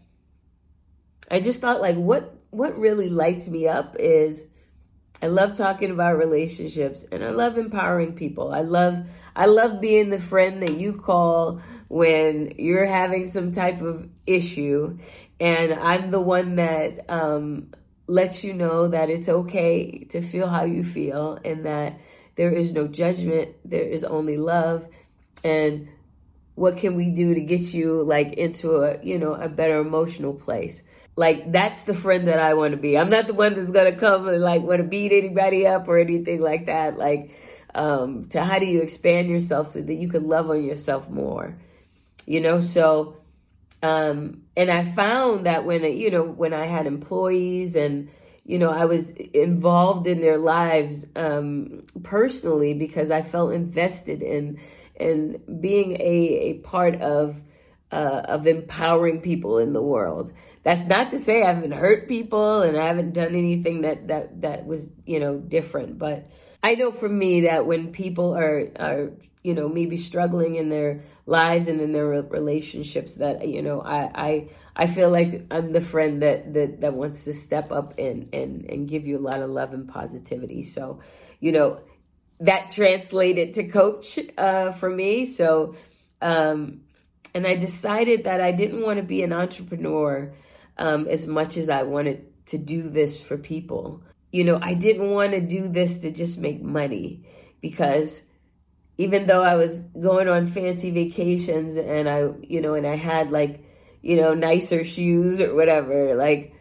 [1.30, 4.46] I just thought like what what really lights me up is
[5.22, 8.52] I love talking about relationships and I love empowering people.
[8.52, 13.80] I love I love being the friend that you call when you're having some type
[13.80, 14.98] of issue
[15.40, 17.72] and I'm the one that um,
[18.06, 21.98] lets you know that it's okay to feel how you feel and that
[22.36, 24.86] there is no judgment, there is only love
[25.42, 25.88] and
[26.54, 30.34] what can we do to get you like into a, you know, a better emotional
[30.34, 30.82] place.
[31.16, 32.98] Like that's the friend that I want to be.
[32.98, 35.88] I'm not the one that's going to come and like want to beat anybody up
[35.88, 36.98] or anything like that.
[36.98, 37.36] Like
[37.74, 41.56] um, to how do you expand yourself so that you can love on yourself more
[42.26, 43.16] you know so
[43.84, 48.08] um, and i found that when you know when i had employees and
[48.44, 54.58] you know i was involved in their lives um, personally because i felt invested in
[54.96, 57.40] in being a, a part of
[57.90, 60.32] uh, of empowering people in the world.
[60.62, 64.40] That's not to say i haven't hurt people and i haven't done anything that that
[64.40, 66.26] that was you know different but
[66.64, 69.10] I know for me that when people are are
[69.42, 74.10] you know maybe struggling in their lives and in their relationships that you know I
[74.14, 78.28] I I feel like I'm the friend that that that wants to step up and
[78.32, 80.62] and and give you a lot of love and positivity.
[80.62, 81.00] So,
[81.40, 81.80] you know,
[82.40, 85.26] that translated to coach uh, for me.
[85.26, 85.76] So,
[86.20, 86.82] um,
[87.34, 90.34] and I decided that I didn't want to be an entrepreneur
[90.78, 94.02] um, as much as I wanted to do this for people
[94.34, 97.22] you know, I didn't want to do this to just make money
[97.60, 98.24] because
[98.96, 103.30] even though I was going on fancy vacations and I, you know, and I had
[103.30, 103.64] like,
[104.02, 106.54] you know, nicer shoes or whatever, like,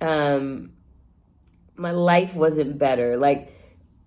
[0.00, 0.72] um,
[1.76, 3.16] my life wasn't better.
[3.16, 3.50] Like,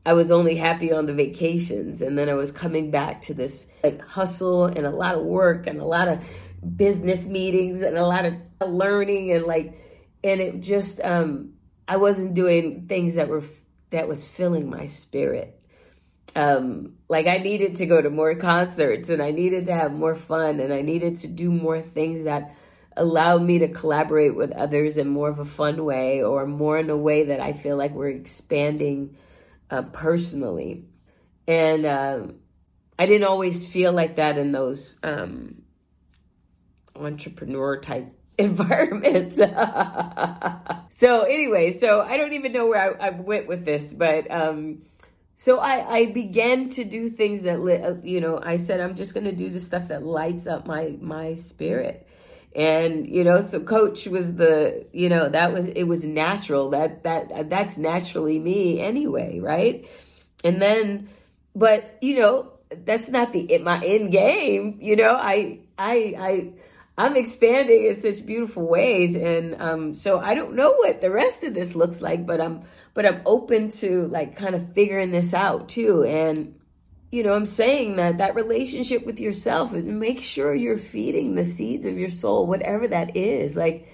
[0.06, 2.02] I was only happy on the vacations.
[2.02, 5.68] And then I was coming back to this like hustle and a lot of work
[5.68, 6.24] and a lot of
[6.76, 9.78] business meetings and a lot of learning and like,
[10.24, 11.54] and it just, um,
[11.88, 13.44] I wasn't doing things that were
[13.90, 15.57] that was filling my spirit.
[16.38, 20.14] Um, like I needed to go to more concerts and I needed to have more
[20.14, 22.56] fun and I needed to do more things that
[22.96, 26.92] allowed me to collaborate with others in more of a fun way or more in
[26.92, 29.18] a way that I feel like we're expanding
[29.72, 30.86] uh, personally.
[31.48, 32.36] And um,
[33.00, 35.64] I didn't always feel like that in those um,
[36.96, 39.38] entrepreneur type environments.
[40.90, 44.84] so anyway, so I don't even know where I, I went with this, but um,
[45.40, 48.96] so I, I began to do things that lit, uh, you know I said I'm
[48.96, 52.08] just going to do the stuff that lights up my my spirit.
[52.56, 57.04] And you know, so coach was the you know that was it was natural that
[57.04, 59.88] that that's naturally me anyway, right?
[60.44, 61.08] And then,
[61.56, 64.80] but you know, that's not the my end game.
[64.82, 66.54] You know, I I I
[67.00, 71.44] I'm expanding in such beautiful ways, and um, so I don't know what the rest
[71.44, 72.64] of this looks like, but I'm
[72.96, 76.56] but I'm open to like kind of figuring this out too, and
[77.12, 81.86] you know I'm saying that that relationship with yourself make sure you're feeding the seeds
[81.86, 83.56] of your soul, whatever that is.
[83.56, 83.88] Like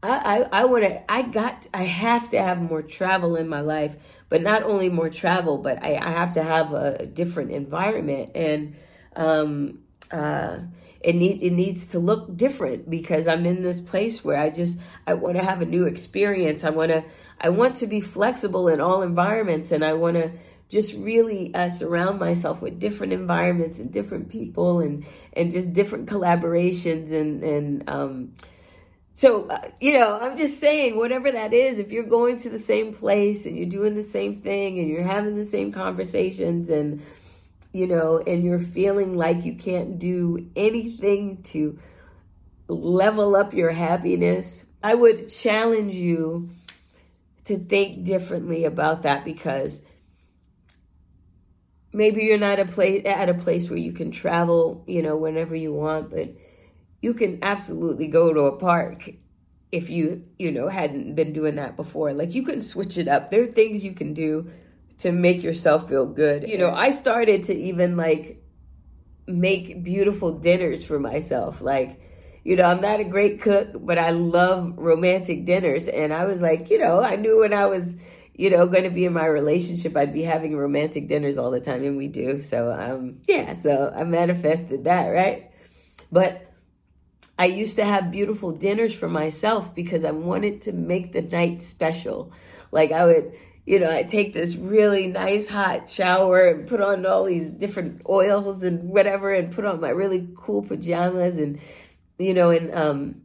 [0.00, 3.62] I I, I want to I got I have to have more travel in my
[3.62, 3.96] life,
[4.28, 8.30] but not only more travel, but I, I have to have a, a different environment
[8.36, 8.76] and
[9.16, 9.80] um
[10.12, 10.58] uh
[11.04, 14.78] it need it needs to look different because I'm in this place where I just
[15.06, 16.64] I want to have a new experience.
[16.64, 17.04] I want to
[17.38, 20.32] I want to be flexible in all environments and I want to
[20.70, 26.08] just really uh, surround myself with different environments and different people and and just different
[26.08, 28.32] collaborations and and um
[29.12, 32.58] so uh, you know i'm just saying whatever that is if you're going to the
[32.58, 37.00] same place and you're doing the same thing and you're having the same conversations and
[37.74, 41.76] you know, and you're feeling like you can't do anything to
[42.68, 46.50] level up your happiness, I would challenge you
[47.46, 49.82] to think differently about that because
[51.92, 55.56] maybe you're not a place at a place where you can travel, you know, whenever
[55.56, 56.32] you want, but
[57.02, 59.10] you can absolutely go to a park
[59.72, 62.12] if you, you know, hadn't been doing that before.
[62.12, 63.32] Like you can switch it up.
[63.32, 64.52] There are things you can do
[64.98, 66.48] to make yourself feel good.
[66.48, 68.42] You know, I started to even like
[69.26, 71.60] make beautiful dinners for myself.
[71.60, 72.00] Like,
[72.44, 75.88] you know, I'm not a great cook, but I love romantic dinners.
[75.88, 77.96] And I was like, you know, I knew when I was,
[78.34, 81.60] you know, going to be in my relationship, I'd be having romantic dinners all the
[81.60, 81.84] time.
[81.84, 82.38] And we do.
[82.38, 85.50] So, um, yeah, so I manifested that, right?
[86.12, 86.52] But
[87.38, 91.62] I used to have beautiful dinners for myself because I wanted to make the night
[91.62, 92.32] special.
[92.70, 93.32] Like I would,
[93.66, 98.02] you know, I take this really nice hot shower and put on all these different
[98.08, 101.58] oils and whatever and put on my really cool pajamas and,
[102.18, 103.22] you know, and um,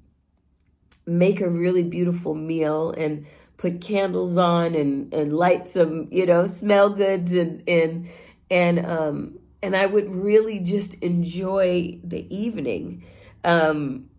[1.05, 3.25] make a really beautiful meal and
[3.57, 8.07] put candles on and, and light some, you know, smell goods and, and,
[8.49, 13.03] and, um, and I would really just enjoy the evening.
[13.43, 14.09] Um,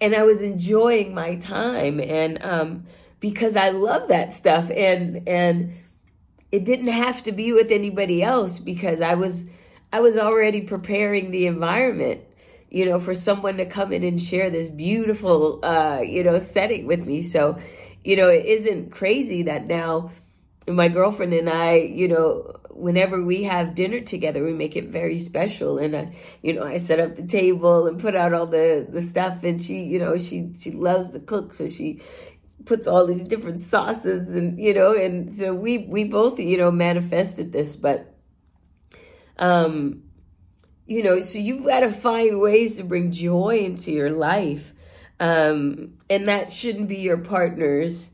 [0.00, 2.86] and I was enjoying my time and um,
[3.20, 5.74] because I love that stuff and and
[6.50, 9.48] it didn't have to be with anybody else because I was
[9.92, 12.22] I was already preparing the environment
[12.70, 16.86] you know for someone to come in and share this beautiful uh, you know setting
[16.86, 17.58] with me so
[18.04, 20.10] you know it isn't crazy that now
[20.66, 25.18] my girlfriend and I you know whenever we have dinner together, we make it very
[25.18, 25.78] special.
[25.78, 29.02] And, I, you know, I set up the table and put out all the, the
[29.02, 29.42] stuff.
[29.42, 31.54] And she, you know, she, she loves to cook.
[31.54, 32.00] So she
[32.68, 36.70] puts all these different sauces and, you know, and so we, we both, you know,
[36.70, 38.14] manifested this, but,
[39.38, 40.02] um,
[40.86, 44.72] you know, so you've got to find ways to bring joy into your life.
[45.18, 48.10] Um, and that shouldn't be your partner's,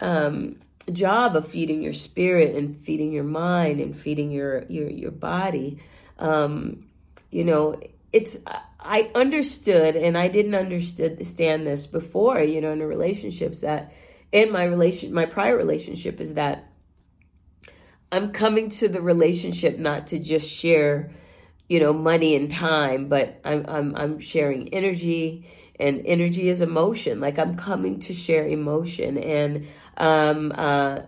[0.00, 0.56] um,
[0.92, 5.78] job of feeding your spirit and feeding your mind and feeding your your your body
[6.18, 6.84] um
[7.30, 7.78] you know
[8.12, 8.38] it's
[8.80, 13.92] i understood and i didn't understand this before you know in the relationships that
[14.32, 16.70] in my relation my prior relationship is that
[18.12, 21.10] i'm coming to the relationship not to just share
[21.68, 25.46] you know money and time but i'm i'm, I'm sharing energy
[25.80, 27.20] and energy is emotion.
[27.20, 31.00] Like i'm coming to share emotion and um, uh,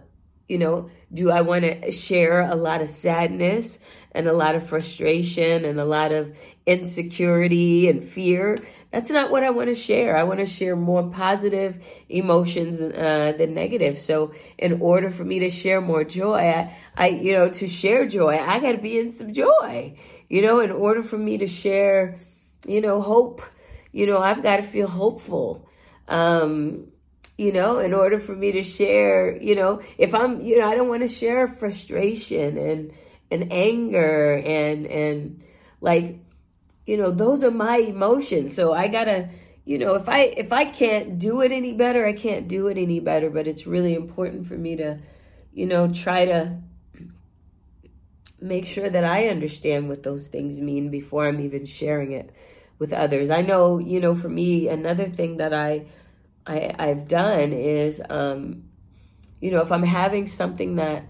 [0.49, 3.79] you know, do I want to share a lot of sadness
[4.13, 6.37] and a lot of frustration and a lot of
[6.67, 8.59] insecurity and fear?
[8.93, 10.17] That's not what I want to share.
[10.17, 13.99] I want to share more positive emotions uh, than negative.
[13.99, 18.07] So, in order for me to share more joy, I, I you know, to share
[18.07, 19.99] joy, I got to be in some joy.
[20.29, 22.19] You know, in order for me to share,
[22.67, 23.43] you know, hope,
[23.93, 25.69] you know, I've got to feel hopeful.
[26.09, 26.93] Um,
[27.39, 30.75] you know, in order for me to share, you know, if I'm, you know, I
[30.75, 32.93] don't want to share frustration and,
[33.31, 35.43] and anger and, and
[35.81, 36.19] like,
[36.87, 38.55] you know, those are my emotions.
[38.55, 39.29] So I gotta,
[39.65, 42.77] you know, if I, if I can't do it any better, I can't do it
[42.77, 44.99] any better, but it's really important for me to,
[45.53, 46.59] you know, try to
[48.41, 52.31] make sure that I understand what those things mean before I'm even sharing it
[52.79, 53.31] with others.
[53.31, 55.87] I know, you know, for me, another thing that I,
[56.45, 58.65] I, I've done is, um,
[59.41, 61.05] you know, if I'm having something that,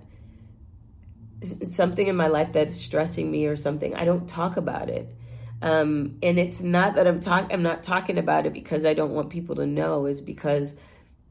[1.42, 5.08] something in my life that's stressing me or something, I don't talk about it.
[5.62, 9.12] Um, and it's not that I'm talking, I'm not talking about it because I don't
[9.12, 10.74] want people to know is because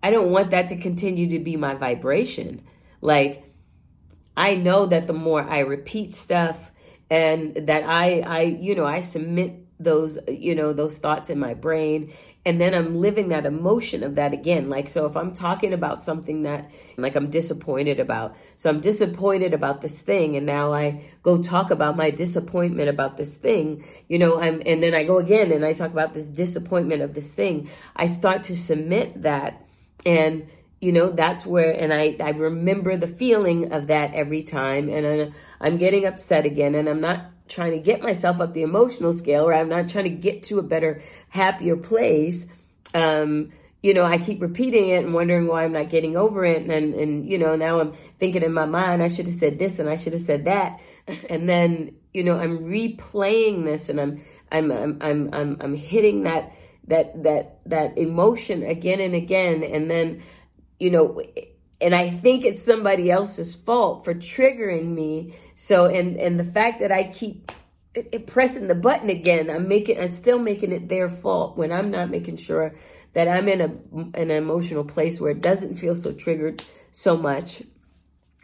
[0.02, 2.62] I don't want that to continue to be my vibration.
[3.02, 3.44] Like,
[4.36, 6.72] I know that the more I repeat stuff
[7.10, 11.54] and that I, I, you know, I submit those, you know, those thoughts in my
[11.54, 12.14] brain
[12.44, 14.68] and then I'm living that emotion of that again.
[14.68, 19.54] Like, so if I'm talking about something that, like, I'm disappointed about, so I'm disappointed
[19.54, 24.18] about this thing, and now I go talk about my disappointment about this thing, you
[24.18, 27.36] know, I'm, and then I go again and I talk about this disappointment of this
[27.36, 27.70] thing.
[27.96, 29.64] I start to submit that,
[30.04, 30.48] and,
[30.80, 35.06] you know, that's where, and I, I remember the feeling of that every time, and
[35.06, 39.14] I, I'm getting upset again, and I'm not trying to get myself up the emotional
[39.14, 42.48] scale, or I'm not trying to get to a better happier place,
[42.94, 46.70] um, you know, I keep repeating it and wondering why I'm not getting over it.
[46.70, 49.80] And, and, you know, now I'm thinking in my mind, I should have said this
[49.80, 50.80] and I should have said that.
[51.30, 54.22] And then, you know, I'm replaying this and I'm,
[54.52, 56.54] I'm, I'm, I'm, I'm, I'm hitting that,
[56.88, 59.64] that, that, that emotion again and again.
[59.64, 60.22] And then,
[60.80, 61.22] you know,
[61.82, 65.36] and I think it's somebody else's fault for triggering me.
[65.62, 67.52] So, and, and the fact that I keep
[68.26, 69.52] pressing the button again.
[69.52, 72.74] I'm making, I'm still making it their fault when I'm not making sure
[73.14, 77.62] that I'm in a an emotional place where it doesn't feel so triggered so much.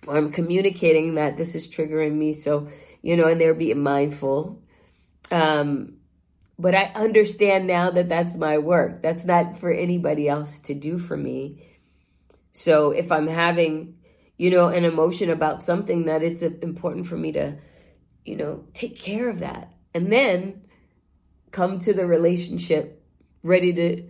[0.07, 2.33] I'm communicating that this is triggering me.
[2.33, 2.69] So,
[3.01, 4.61] you know, and they're being mindful.
[5.31, 5.97] Um,
[6.59, 9.01] but I understand now that that's my work.
[9.01, 11.65] That's not for anybody else to do for me.
[12.51, 13.96] So if I'm having,
[14.37, 17.57] you know, an emotion about something that it's important for me to,
[18.23, 19.73] you know, take care of that.
[19.93, 20.61] And then
[21.51, 23.03] come to the relationship
[23.41, 24.03] ready to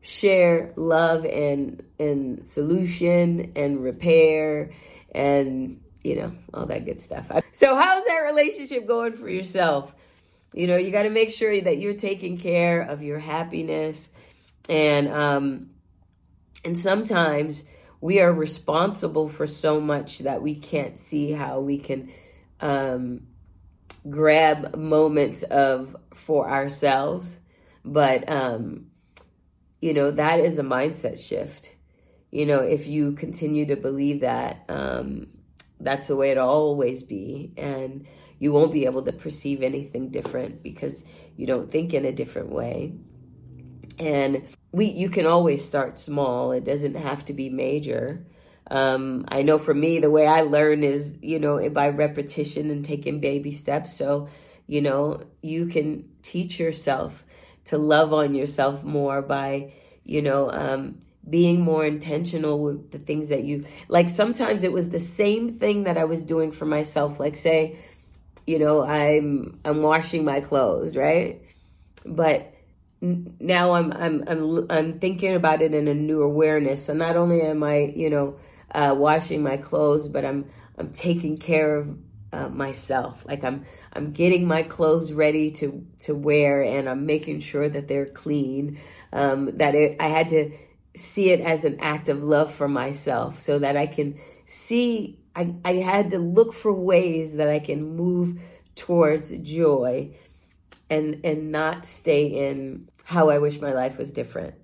[0.00, 4.70] share love and and solution and repair
[5.14, 7.30] and you know all that good stuff.
[7.52, 9.94] So how's that relationship going for yourself?
[10.52, 14.10] You know, you got to make sure that you're taking care of your happiness
[14.68, 15.70] and um
[16.64, 17.64] and sometimes
[18.04, 22.12] we are responsible for so much that we can't see how we can
[22.60, 23.26] um
[24.08, 27.40] grab moments of for ourselves
[27.84, 28.86] but um
[29.84, 31.74] you know, that is a mindset shift.
[32.30, 35.26] You know, if you continue to believe that, um,
[35.78, 37.52] that's the way it'll always be.
[37.58, 38.06] And
[38.38, 41.04] you won't be able to perceive anything different because
[41.36, 42.94] you don't think in a different way.
[43.98, 44.44] And
[44.74, 46.50] we, you can always start small.
[46.50, 48.26] It doesn't have to be major.
[48.68, 52.84] Um, I know for me, the way I learn is, you know, by repetition and
[52.84, 53.94] taking baby steps.
[53.94, 54.28] So,
[54.66, 57.24] you know, you can teach yourself
[57.66, 60.98] to love on yourself more by, you know, um,
[61.30, 64.08] being more intentional with the things that you like.
[64.08, 67.20] Sometimes it was the same thing that I was doing for myself.
[67.20, 67.78] Like, say,
[68.44, 71.42] you know, I'm I'm washing my clothes, right?
[72.04, 72.53] But
[73.04, 76.86] now I'm I'm I'm I'm thinking about it in a new awareness.
[76.86, 78.36] So not only am I, you know,
[78.74, 80.46] uh, washing my clothes, but I'm
[80.78, 81.98] I'm taking care of
[82.32, 83.26] uh, myself.
[83.26, 87.88] Like I'm I'm getting my clothes ready to to wear, and I'm making sure that
[87.88, 88.80] they're clean.
[89.12, 90.50] Um, that it, I had to
[90.96, 95.18] see it as an act of love for myself, so that I can see.
[95.36, 98.40] I, I had to look for ways that I can move
[98.76, 100.16] towards joy,
[100.88, 104.54] and and not stay in how I wish my life was different.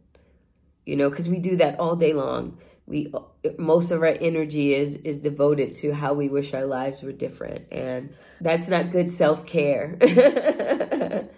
[0.84, 2.58] You know, because we do that all day long.
[2.86, 3.12] We
[3.58, 7.66] most of our energy is is devoted to how we wish our lives were different.
[7.70, 9.98] And that's not good self-care.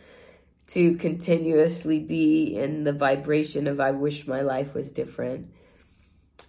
[0.69, 5.51] To continuously be in the vibration of i wish my life was different.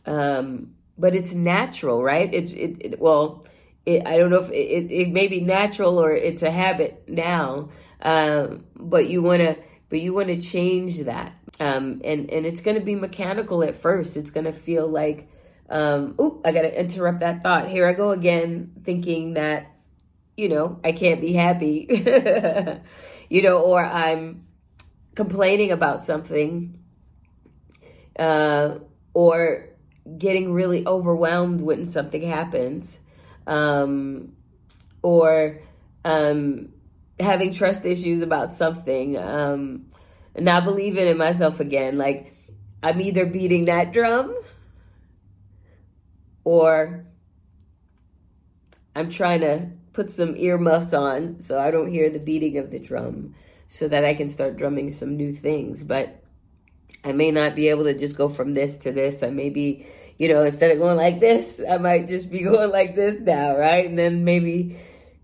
[0.05, 2.33] Um but it's natural right?
[2.33, 3.45] It's it, it well
[3.85, 7.69] it, i don't know if it, it, may be natural or it's a habit now
[8.01, 9.57] um but you want to
[9.93, 13.75] but you want to change that um, and and it's going to be mechanical at
[13.75, 14.17] first.
[14.17, 15.29] It's going to feel like,
[15.69, 17.69] um, oh, I got to interrupt that thought.
[17.69, 19.71] Here I go again, thinking that,
[20.35, 21.87] you know, I can't be happy,
[23.29, 24.47] you know, or I'm
[25.13, 26.79] complaining about something,
[28.17, 28.79] uh,
[29.13, 29.69] or
[30.17, 32.99] getting really overwhelmed when something happens,
[33.45, 34.33] um,
[35.03, 35.61] or
[36.03, 36.72] um,
[37.19, 39.17] having trust issues about something.
[39.17, 39.85] Um,
[40.37, 41.97] not believing in myself again.
[41.97, 42.33] Like
[42.81, 44.35] I'm either beating that drum
[46.43, 47.05] or
[48.95, 52.79] I'm trying to put some earmuffs on so I don't hear the beating of the
[52.79, 53.35] drum
[53.67, 55.83] so that I can start drumming some new things.
[55.83, 56.23] But
[57.03, 59.23] I may not be able to just go from this to this.
[59.23, 59.85] I may be,
[60.17, 63.57] you know, instead of going like this, I might just be going like this now,
[63.57, 63.85] right?
[63.85, 64.79] And then maybe,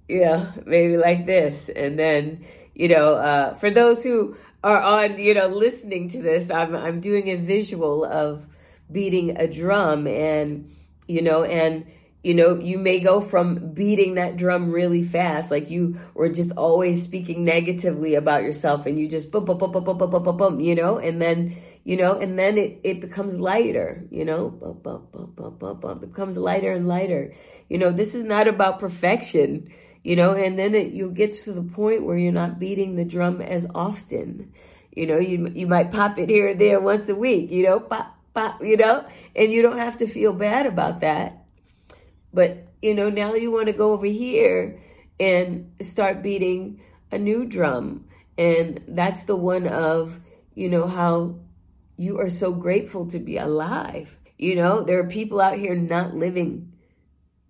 [0.10, 1.70] you know, maybe like this.
[1.70, 6.52] And then, you know, uh, for those who are on, you know, listening to this,
[6.52, 8.46] I'm I'm doing a visual of
[8.92, 10.70] beating a drum and
[11.08, 11.86] you know and
[12.24, 16.52] you know you may go from beating that drum really fast like you were just
[16.54, 20.24] always speaking negatively about yourself and you just boom boom boom boom boom boom boom,
[20.24, 24.26] boom, boom you know and then you know and then it it becomes lighter you
[24.26, 26.04] know boom, boom, boom, boom, boom, boom.
[26.04, 27.32] it becomes lighter and lighter
[27.70, 29.70] you know this is not about perfection
[30.04, 33.06] you know, and then it, you'll get to the point where you're not beating the
[33.06, 34.54] drum as often.
[34.92, 37.80] You know, you you might pop it here or there once a week, you know,
[37.80, 41.46] pop, pop, you know, and you don't have to feel bad about that.
[42.34, 44.80] But, you know, now you want to go over here
[45.20, 46.82] and start beating
[47.12, 48.06] a new drum.
[48.38, 50.20] And that's the one of,
[50.56, 51.36] you know, how
[51.98, 54.18] you are so grateful to be alive.
[54.38, 56.72] You know, there are people out here not living.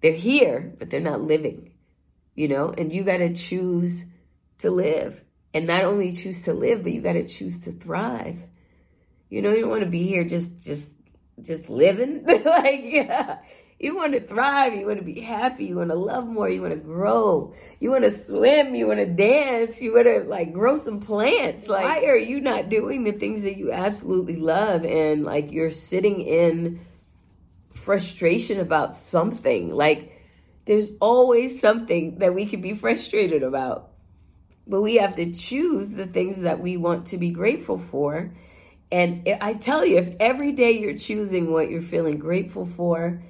[0.01, 1.68] They're here, but they're not living
[2.39, 4.05] you know, and you got to choose
[4.59, 5.21] to live.
[5.53, 8.47] And not only choose to live, but you got to choose to thrive.
[9.29, 10.93] You know, you want to be here just, just,
[11.41, 12.23] just living.
[12.45, 13.39] like, yeah.
[13.77, 14.73] You want to thrive.
[14.73, 15.65] You want to be happy.
[15.65, 16.49] You want to love more.
[16.49, 17.53] You want to grow.
[17.81, 18.73] You want to swim.
[18.73, 19.81] You want to dance.
[19.81, 21.67] You want to like grow some plants.
[21.67, 24.85] Like, why are you not doing the things that you absolutely love?
[24.85, 26.85] And like, you're sitting in
[27.73, 29.75] frustration about something.
[29.75, 30.18] Like,
[30.69, 33.89] there's always something that we can be frustrated about.
[34.67, 38.31] but we have to choose the things that we want to be grateful for.
[38.91, 43.23] And I tell you, if every day you're choosing what you're feeling grateful for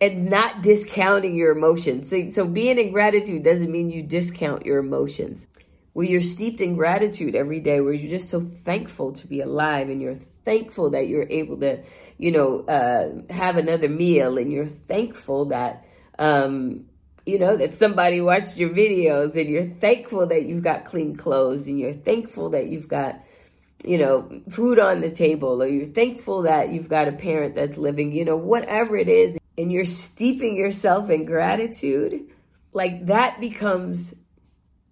[0.00, 2.08] and not discounting your emotions.
[2.08, 5.46] So, so being in gratitude doesn't mean you discount your emotions.
[5.92, 9.90] Where you're steeped in gratitude every day, where you're just so thankful to be alive
[9.90, 11.82] and you're thankful that you're able to,
[12.16, 15.84] you know, uh, have another meal and you're thankful that,
[16.20, 16.84] um,
[17.26, 21.66] you know, that somebody watched your videos and you're thankful that you've got clean clothes
[21.66, 23.20] and you're thankful that you've got,
[23.84, 27.78] you know, food on the table or you're thankful that you've got a parent that's
[27.78, 32.20] living, you know, whatever it is, and you're steeping yourself in gratitude,
[32.72, 34.14] like that becomes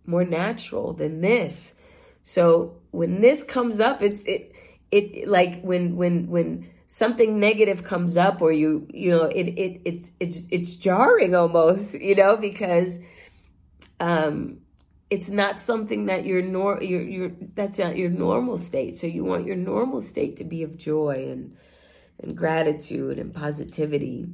[0.06, 1.74] more natural than this.
[2.22, 4.52] So when this comes up, it's, it,
[4.90, 9.80] it, like when, when, when, something negative comes up or you you know it, it
[9.84, 12.98] it's it's it's jarring almost you know because
[14.00, 14.58] um
[15.10, 18.98] it's not something that you're nor you're, you're that's not your normal state.
[18.98, 21.56] So you want your normal state to be of joy and
[22.20, 24.26] and gratitude and positivity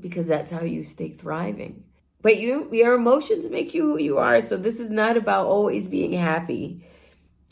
[0.00, 1.84] because that's how you stay thriving.
[2.22, 4.42] But you your emotions make you who you are.
[4.42, 6.84] So this is not about always being happy.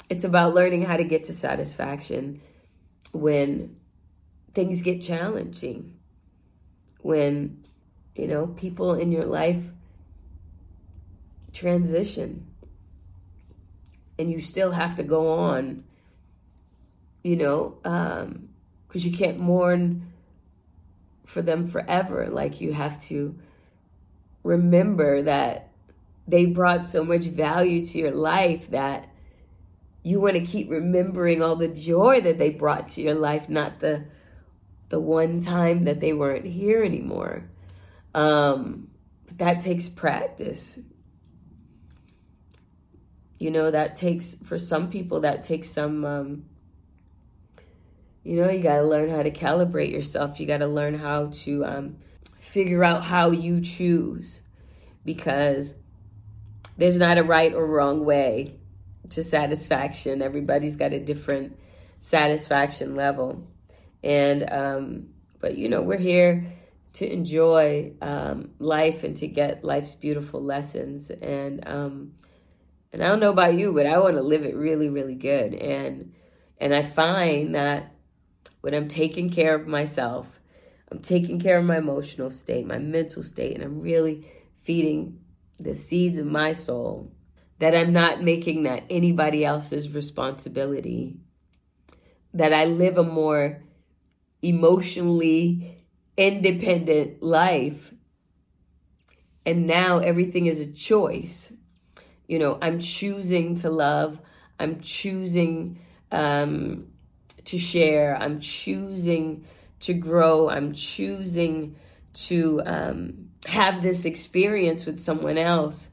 [0.08, 2.40] It's about learning how to get to satisfaction
[3.12, 3.76] when
[4.54, 5.96] things get challenging
[7.02, 7.64] when
[8.14, 9.68] you know people in your life
[11.52, 12.46] transition
[14.18, 15.82] and you still have to go on
[17.22, 18.48] you know um
[18.90, 20.10] because you can't mourn
[21.30, 22.28] for them forever.
[22.28, 23.38] Like you have to
[24.42, 25.68] remember that
[26.26, 29.08] they brought so much value to your life that
[30.02, 33.78] you want to keep remembering all the joy that they brought to your life not
[33.80, 34.04] the
[34.90, 37.48] the one time that they weren't here anymore.
[38.14, 38.88] Um,
[39.26, 40.78] but that takes practice.
[43.38, 46.44] You know, that takes, for some people, that takes some, um,
[48.22, 50.38] you know, you got to learn how to calibrate yourself.
[50.38, 51.96] You got to learn how to um,
[52.36, 54.42] figure out how you choose
[55.04, 55.74] because
[56.76, 58.58] there's not a right or wrong way
[59.10, 60.20] to satisfaction.
[60.20, 61.58] Everybody's got a different
[61.98, 63.46] satisfaction level.
[64.02, 65.08] And, um,
[65.40, 66.52] but you know, we're here
[66.94, 71.10] to enjoy um, life and to get life's beautiful lessons.
[71.10, 72.12] And, um,
[72.92, 75.54] and I don't know about you, but I want to live it really, really good.
[75.54, 76.12] And,
[76.58, 77.94] and I find that
[78.60, 80.40] when I'm taking care of myself,
[80.90, 84.26] I'm taking care of my emotional state, my mental state, and I'm really
[84.64, 85.20] feeding
[85.58, 87.12] the seeds of my soul,
[87.58, 91.18] that I'm not making that anybody else's responsibility,
[92.34, 93.62] that I live a more
[94.42, 95.84] emotionally
[96.16, 97.92] independent life.
[99.46, 101.52] And now everything is a choice.
[102.28, 104.20] You know, I'm choosing to love.
[104.58, 105.80] I'm choosing
[106.12, 106.88] um,
[107.46, 108.16] to share.
[108.16, 109.44] I'm choosing
[109.80, 110.50] to grow.
[110.50, 111.76] I'm choosing
[112.12, 115.88] to um, have this experience with someone else.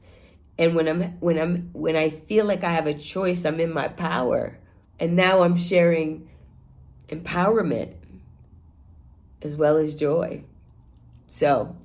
[0.58, 3.72] And when I'm when I'm when I feel like I have a choice, I'm in
[3.72, 4.58] my power.
[5.00, 6.28] And now I'm sharing
[7.08, 7.94] empowerment
[9.42, 10.44] as well as joy.
[11.28, 11.76] So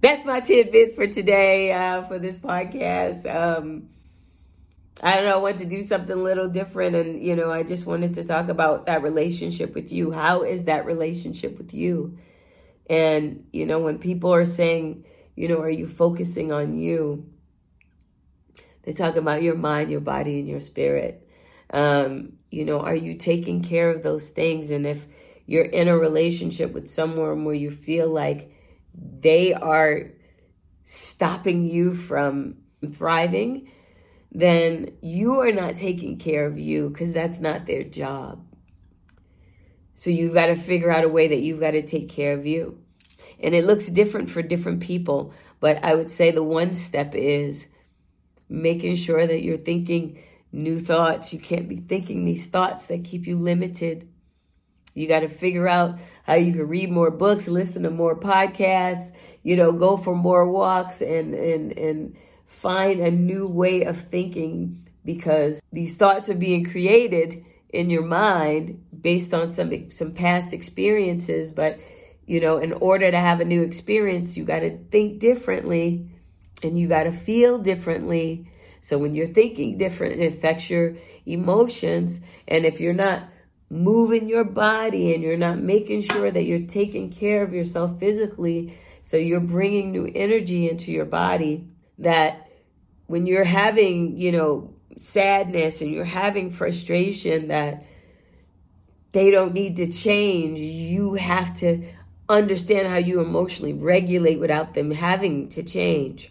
[0.00, 3.32] that's my tidbit for today uh, for this podcast.
[3.32, 3.88] Um,
[5.02, 6.94] I don't know, I want to do something a little different.
[6.94, 10.12] And, you know, I just wanted to talk about that relationship with you.
[10.12, 12.18] How is that relationship with you?
[12.90, 15.04] And, you know, when people are saying,
[15.34, 17.26] you know, are you focusing on you?
[18.82, 21.26] They talk about your mind, your body, and your spirit.
[21.70, 24.70] Um, you know, are you taking care of those things?
[24.70, 25.06] And if
[25.46, 28.52] you're in a relationship with someone where you feel like
[28.94, 30.12] they are
[30.84, 32.56] stopping you from
[32.92, 33.70] thriving,
[34.30, 38.44] then you are not taking care of you because that's not their job.
[39.94, 42.46] So you've got to figure out a way that you've got to take care of
[42.46, 42.78] you.
[43.40, 47.66] And it looks different for different people, but I would say the one step is
[48.48, 51.32] making sure that you're thinking new thoughts.
[51.32, 54.08] You can't be thinking these thoughts that keep you limited
[54.94, 59.12] you got to figure out how you can read more books, listen to more podcasts,
[59.42, 64.86] you know, go for more walks and, and, and find a new way of thinking
[65.04, 71.50] because these thoughts are being created in your mind based on some, some past experiences.
[71.50, 71.80] But,
[72.26, 76.08] you know, in order to have a new experience, you got to think differently
[76.62, 78.48] and you got to feel differently.
[78.80, 82.20] So when you're thinking different, it affects your emotions.
[82.46, 83.28] And if you're not
[83.72, 88.78] moving your body and you're not making sure that you're taking care of yourself physically,
[89.00, 91.66] so you're bringing new energy into your body
[91.98, 92.48] that
[93.06, 97.86] when you're having, you know, sadness and you're having frustration that
[99.12, 101.82] they don't need to change, you have to
[102.28, 106.30] understand how you emotionally regulate without them having to change.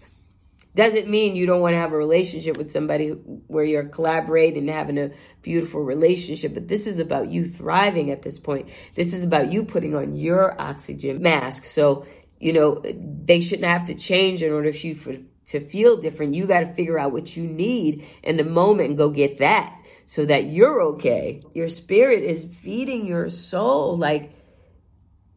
[0.74, 4.70] Doesn't mean you don't want to have a relationship with somebody where you're collaborating and
[4.70, 5.12] having a
[5.42, 8.70] beautiful relationship, but this is about you thriving at this point.
[8.96, 11.66] This is about you putting on your oxygen mask.
[11.66, 12.06] So,
[12.40, 15.18] you know, they shouldn't have to change in order for you for,
[15.48, 16.36] to feel different.
[16.36, 19.78] You got to figure out what you need in the moment and go get that
[20.06, 21.44] so that you're okay.
[21.54, 23.98] Your spirit is feeding your soul.
[23.98, 24.34] Like,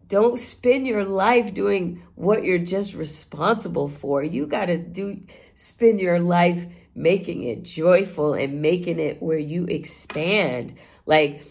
[0.08, 4.22] don't spend your life doing what you're just responsible for.
[4.22, 5.20] You got to do
[5.54, 10.74] spend your life making it joyful and making it where you expand.
[11.06, 11.44] Like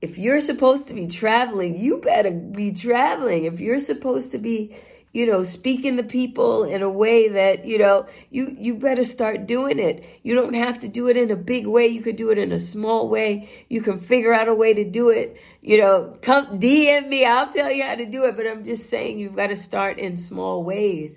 [0.00, 3.44] if you're supposed to be traveling, you better be traveling.
[3.44, 4.76] If you're supposed to be
[5.14, 9.46] you know, speaking to people in a way that, you know, you, you better start
[9.46, 10.04] doing it.
[10.24, 11.86] You don't have to do it in a big way.
[11.86, 13.48] You could do it in a small way.
[13.68, 15.40] You can figure out a way to do it.
[15.62, 17.24] You know, come DM me.
[17.24, 18.36] I'll tell you how to do it.
[18.36, 21.16] But I'm just saying you've got to start in small ways.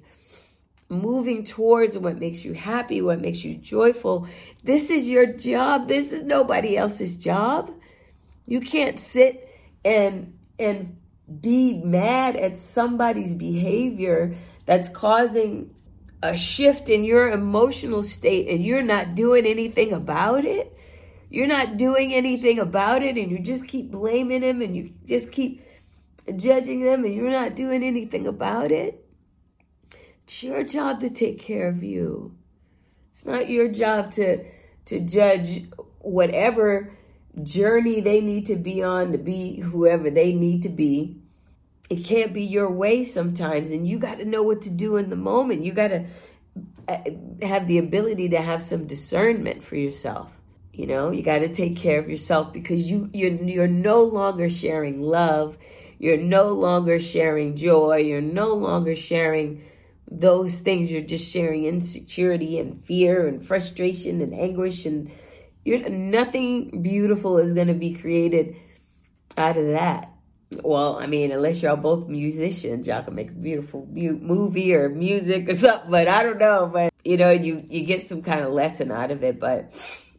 [0.90, 4.28] Moving towards what makes you happy, what makes you joyful.
[4.64, 5.88] This is your job.
[5.88, 7.74] This is nobody else's job.
[8.46, 9.50] You can't sit
[9.84, 10.98] and, and
[11.42, 15.74] be mad at somebody's behavior that's causing
[16.24, 20.74] a shift in your emotional state and you're not doing anything about it.
[21.30, 25.32] You're not doing anything about it and you just keep blaming them and you just
[25.32, 25.64] keep
[26.36, 29.06] judging them and you're not doing anything about it.
[30.24, 32.36] It's your job to take care of you.
[33.12, 34.46] It's not your job to
[34.86, 35.66] to judge
[36.00, 36.97] whatever
[37.44, 41.18] journey they need to be on to be whoever they need to be.
[41.90, 45.10] It can't be your way sometimes, and you got to know what to do in
[45.10, 45.64] the moment.
[45.64, 46.06] You got to
[46.88, 46.98] uh,
[47.42, 50.30] have the ability to have some discernment for yourself.
[50.74, 54.50] You know, you got to take care of yourself because you you're, you're no longer
[54.50, 55.58] sharing love.
[56.00, 57.98] You're no longer sharing joy.
[57.98, 59.64] You're no longer sharing
[60.10, 60.92] those things.
[60.92, 65.12] You're just sharing insecurity and fear and frustration and anguish and
[65.68, 68.56] you're, nothing beautiful is going to be created
[69.36, 70.14] out of that.
[70.64, 74.88] Well, I mean, unless y'all both musicians, y'all can make a beautiful mu- movie or
[74.88, 75.92] music or something.
[75.92, 76.70] But I don't know.
[76.72, 79.42] But you know, you you get some kind of lesson out of it.
[79.42, 79.74] But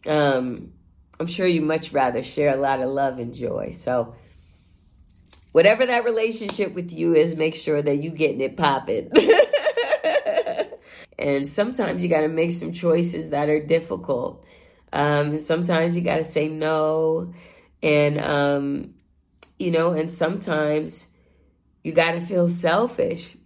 [0.06, 0.74] um,
[1.18, 3.72] I'm sure you much rather share a lot of love and joy.
[3.74, 4.16] So
[5.52, 9.10] whatever that relationship with you is, make sure that you getting it popping.
[11.18, 14.44] and sometimes you got to make some choices that are difficult.
[14.92, 17.32] Um, sometimes you got to say no,
[17.82, 18.94] and um,
[19.58, 21.08] you know, and sometimes
[21.82, 23.36] you got to feel selfish.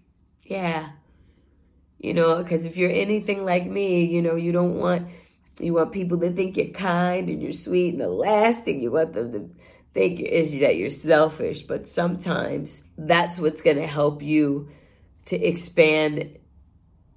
[0.45, 0.91] Yeah.
[1.99, 5.07] You know, because if you're anything like me, you know, you don't want,
[5.61, 7.93] you want people to think you're kind and you're sweet.
[7.93, 9.51] And the last thing you want them to
[9.95, 11.63] think is that you're selfish.
[11.63, 14.69] But sometimes that's what's going to help you
[15.27, 16.39] to expand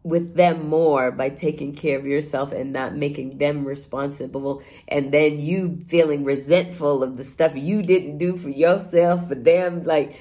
[0.05, 4.61] with them more by taking care of yourself and not making them responsible.
[4.87, 9.83] And then you feeling resentful of the stuff you didn't do for yourself for them.
[9.83, 10.19] Like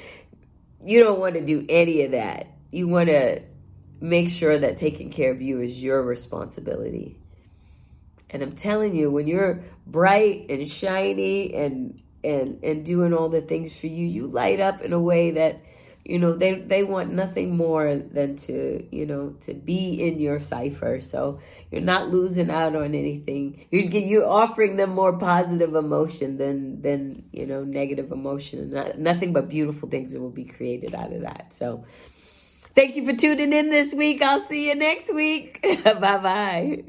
[0.83, 2.47] you don't want to do any of that.
[2.71, 3.43] You want to
[4.01, 7.19] make sure that taking care of you is your responsibility.
[8.31, 13.41] And i'm telling you when you're bright and shiny and and and doing all the
[13.41, 15.63] things for you you light up in a way that
[16.05, 20.39] you know they they want nothing more than to you know to be in your
[20.39, 21.01] cipher.
[21.01, 21.41] So
[21.71, 23.67] you're not losing out on anything.
[23.71, 28.71] You're you're offering them more positive emotion than than you know negative emotion.
[28.71, 31.55] Not, nothing but beautiful things will be created out of that.
[31.55, 31.85] So
[32.75, 34.21] thank you for tuning in this week.
[34.21, 35.63] I'll see you next week.
[35.85, 36.85] Bye bye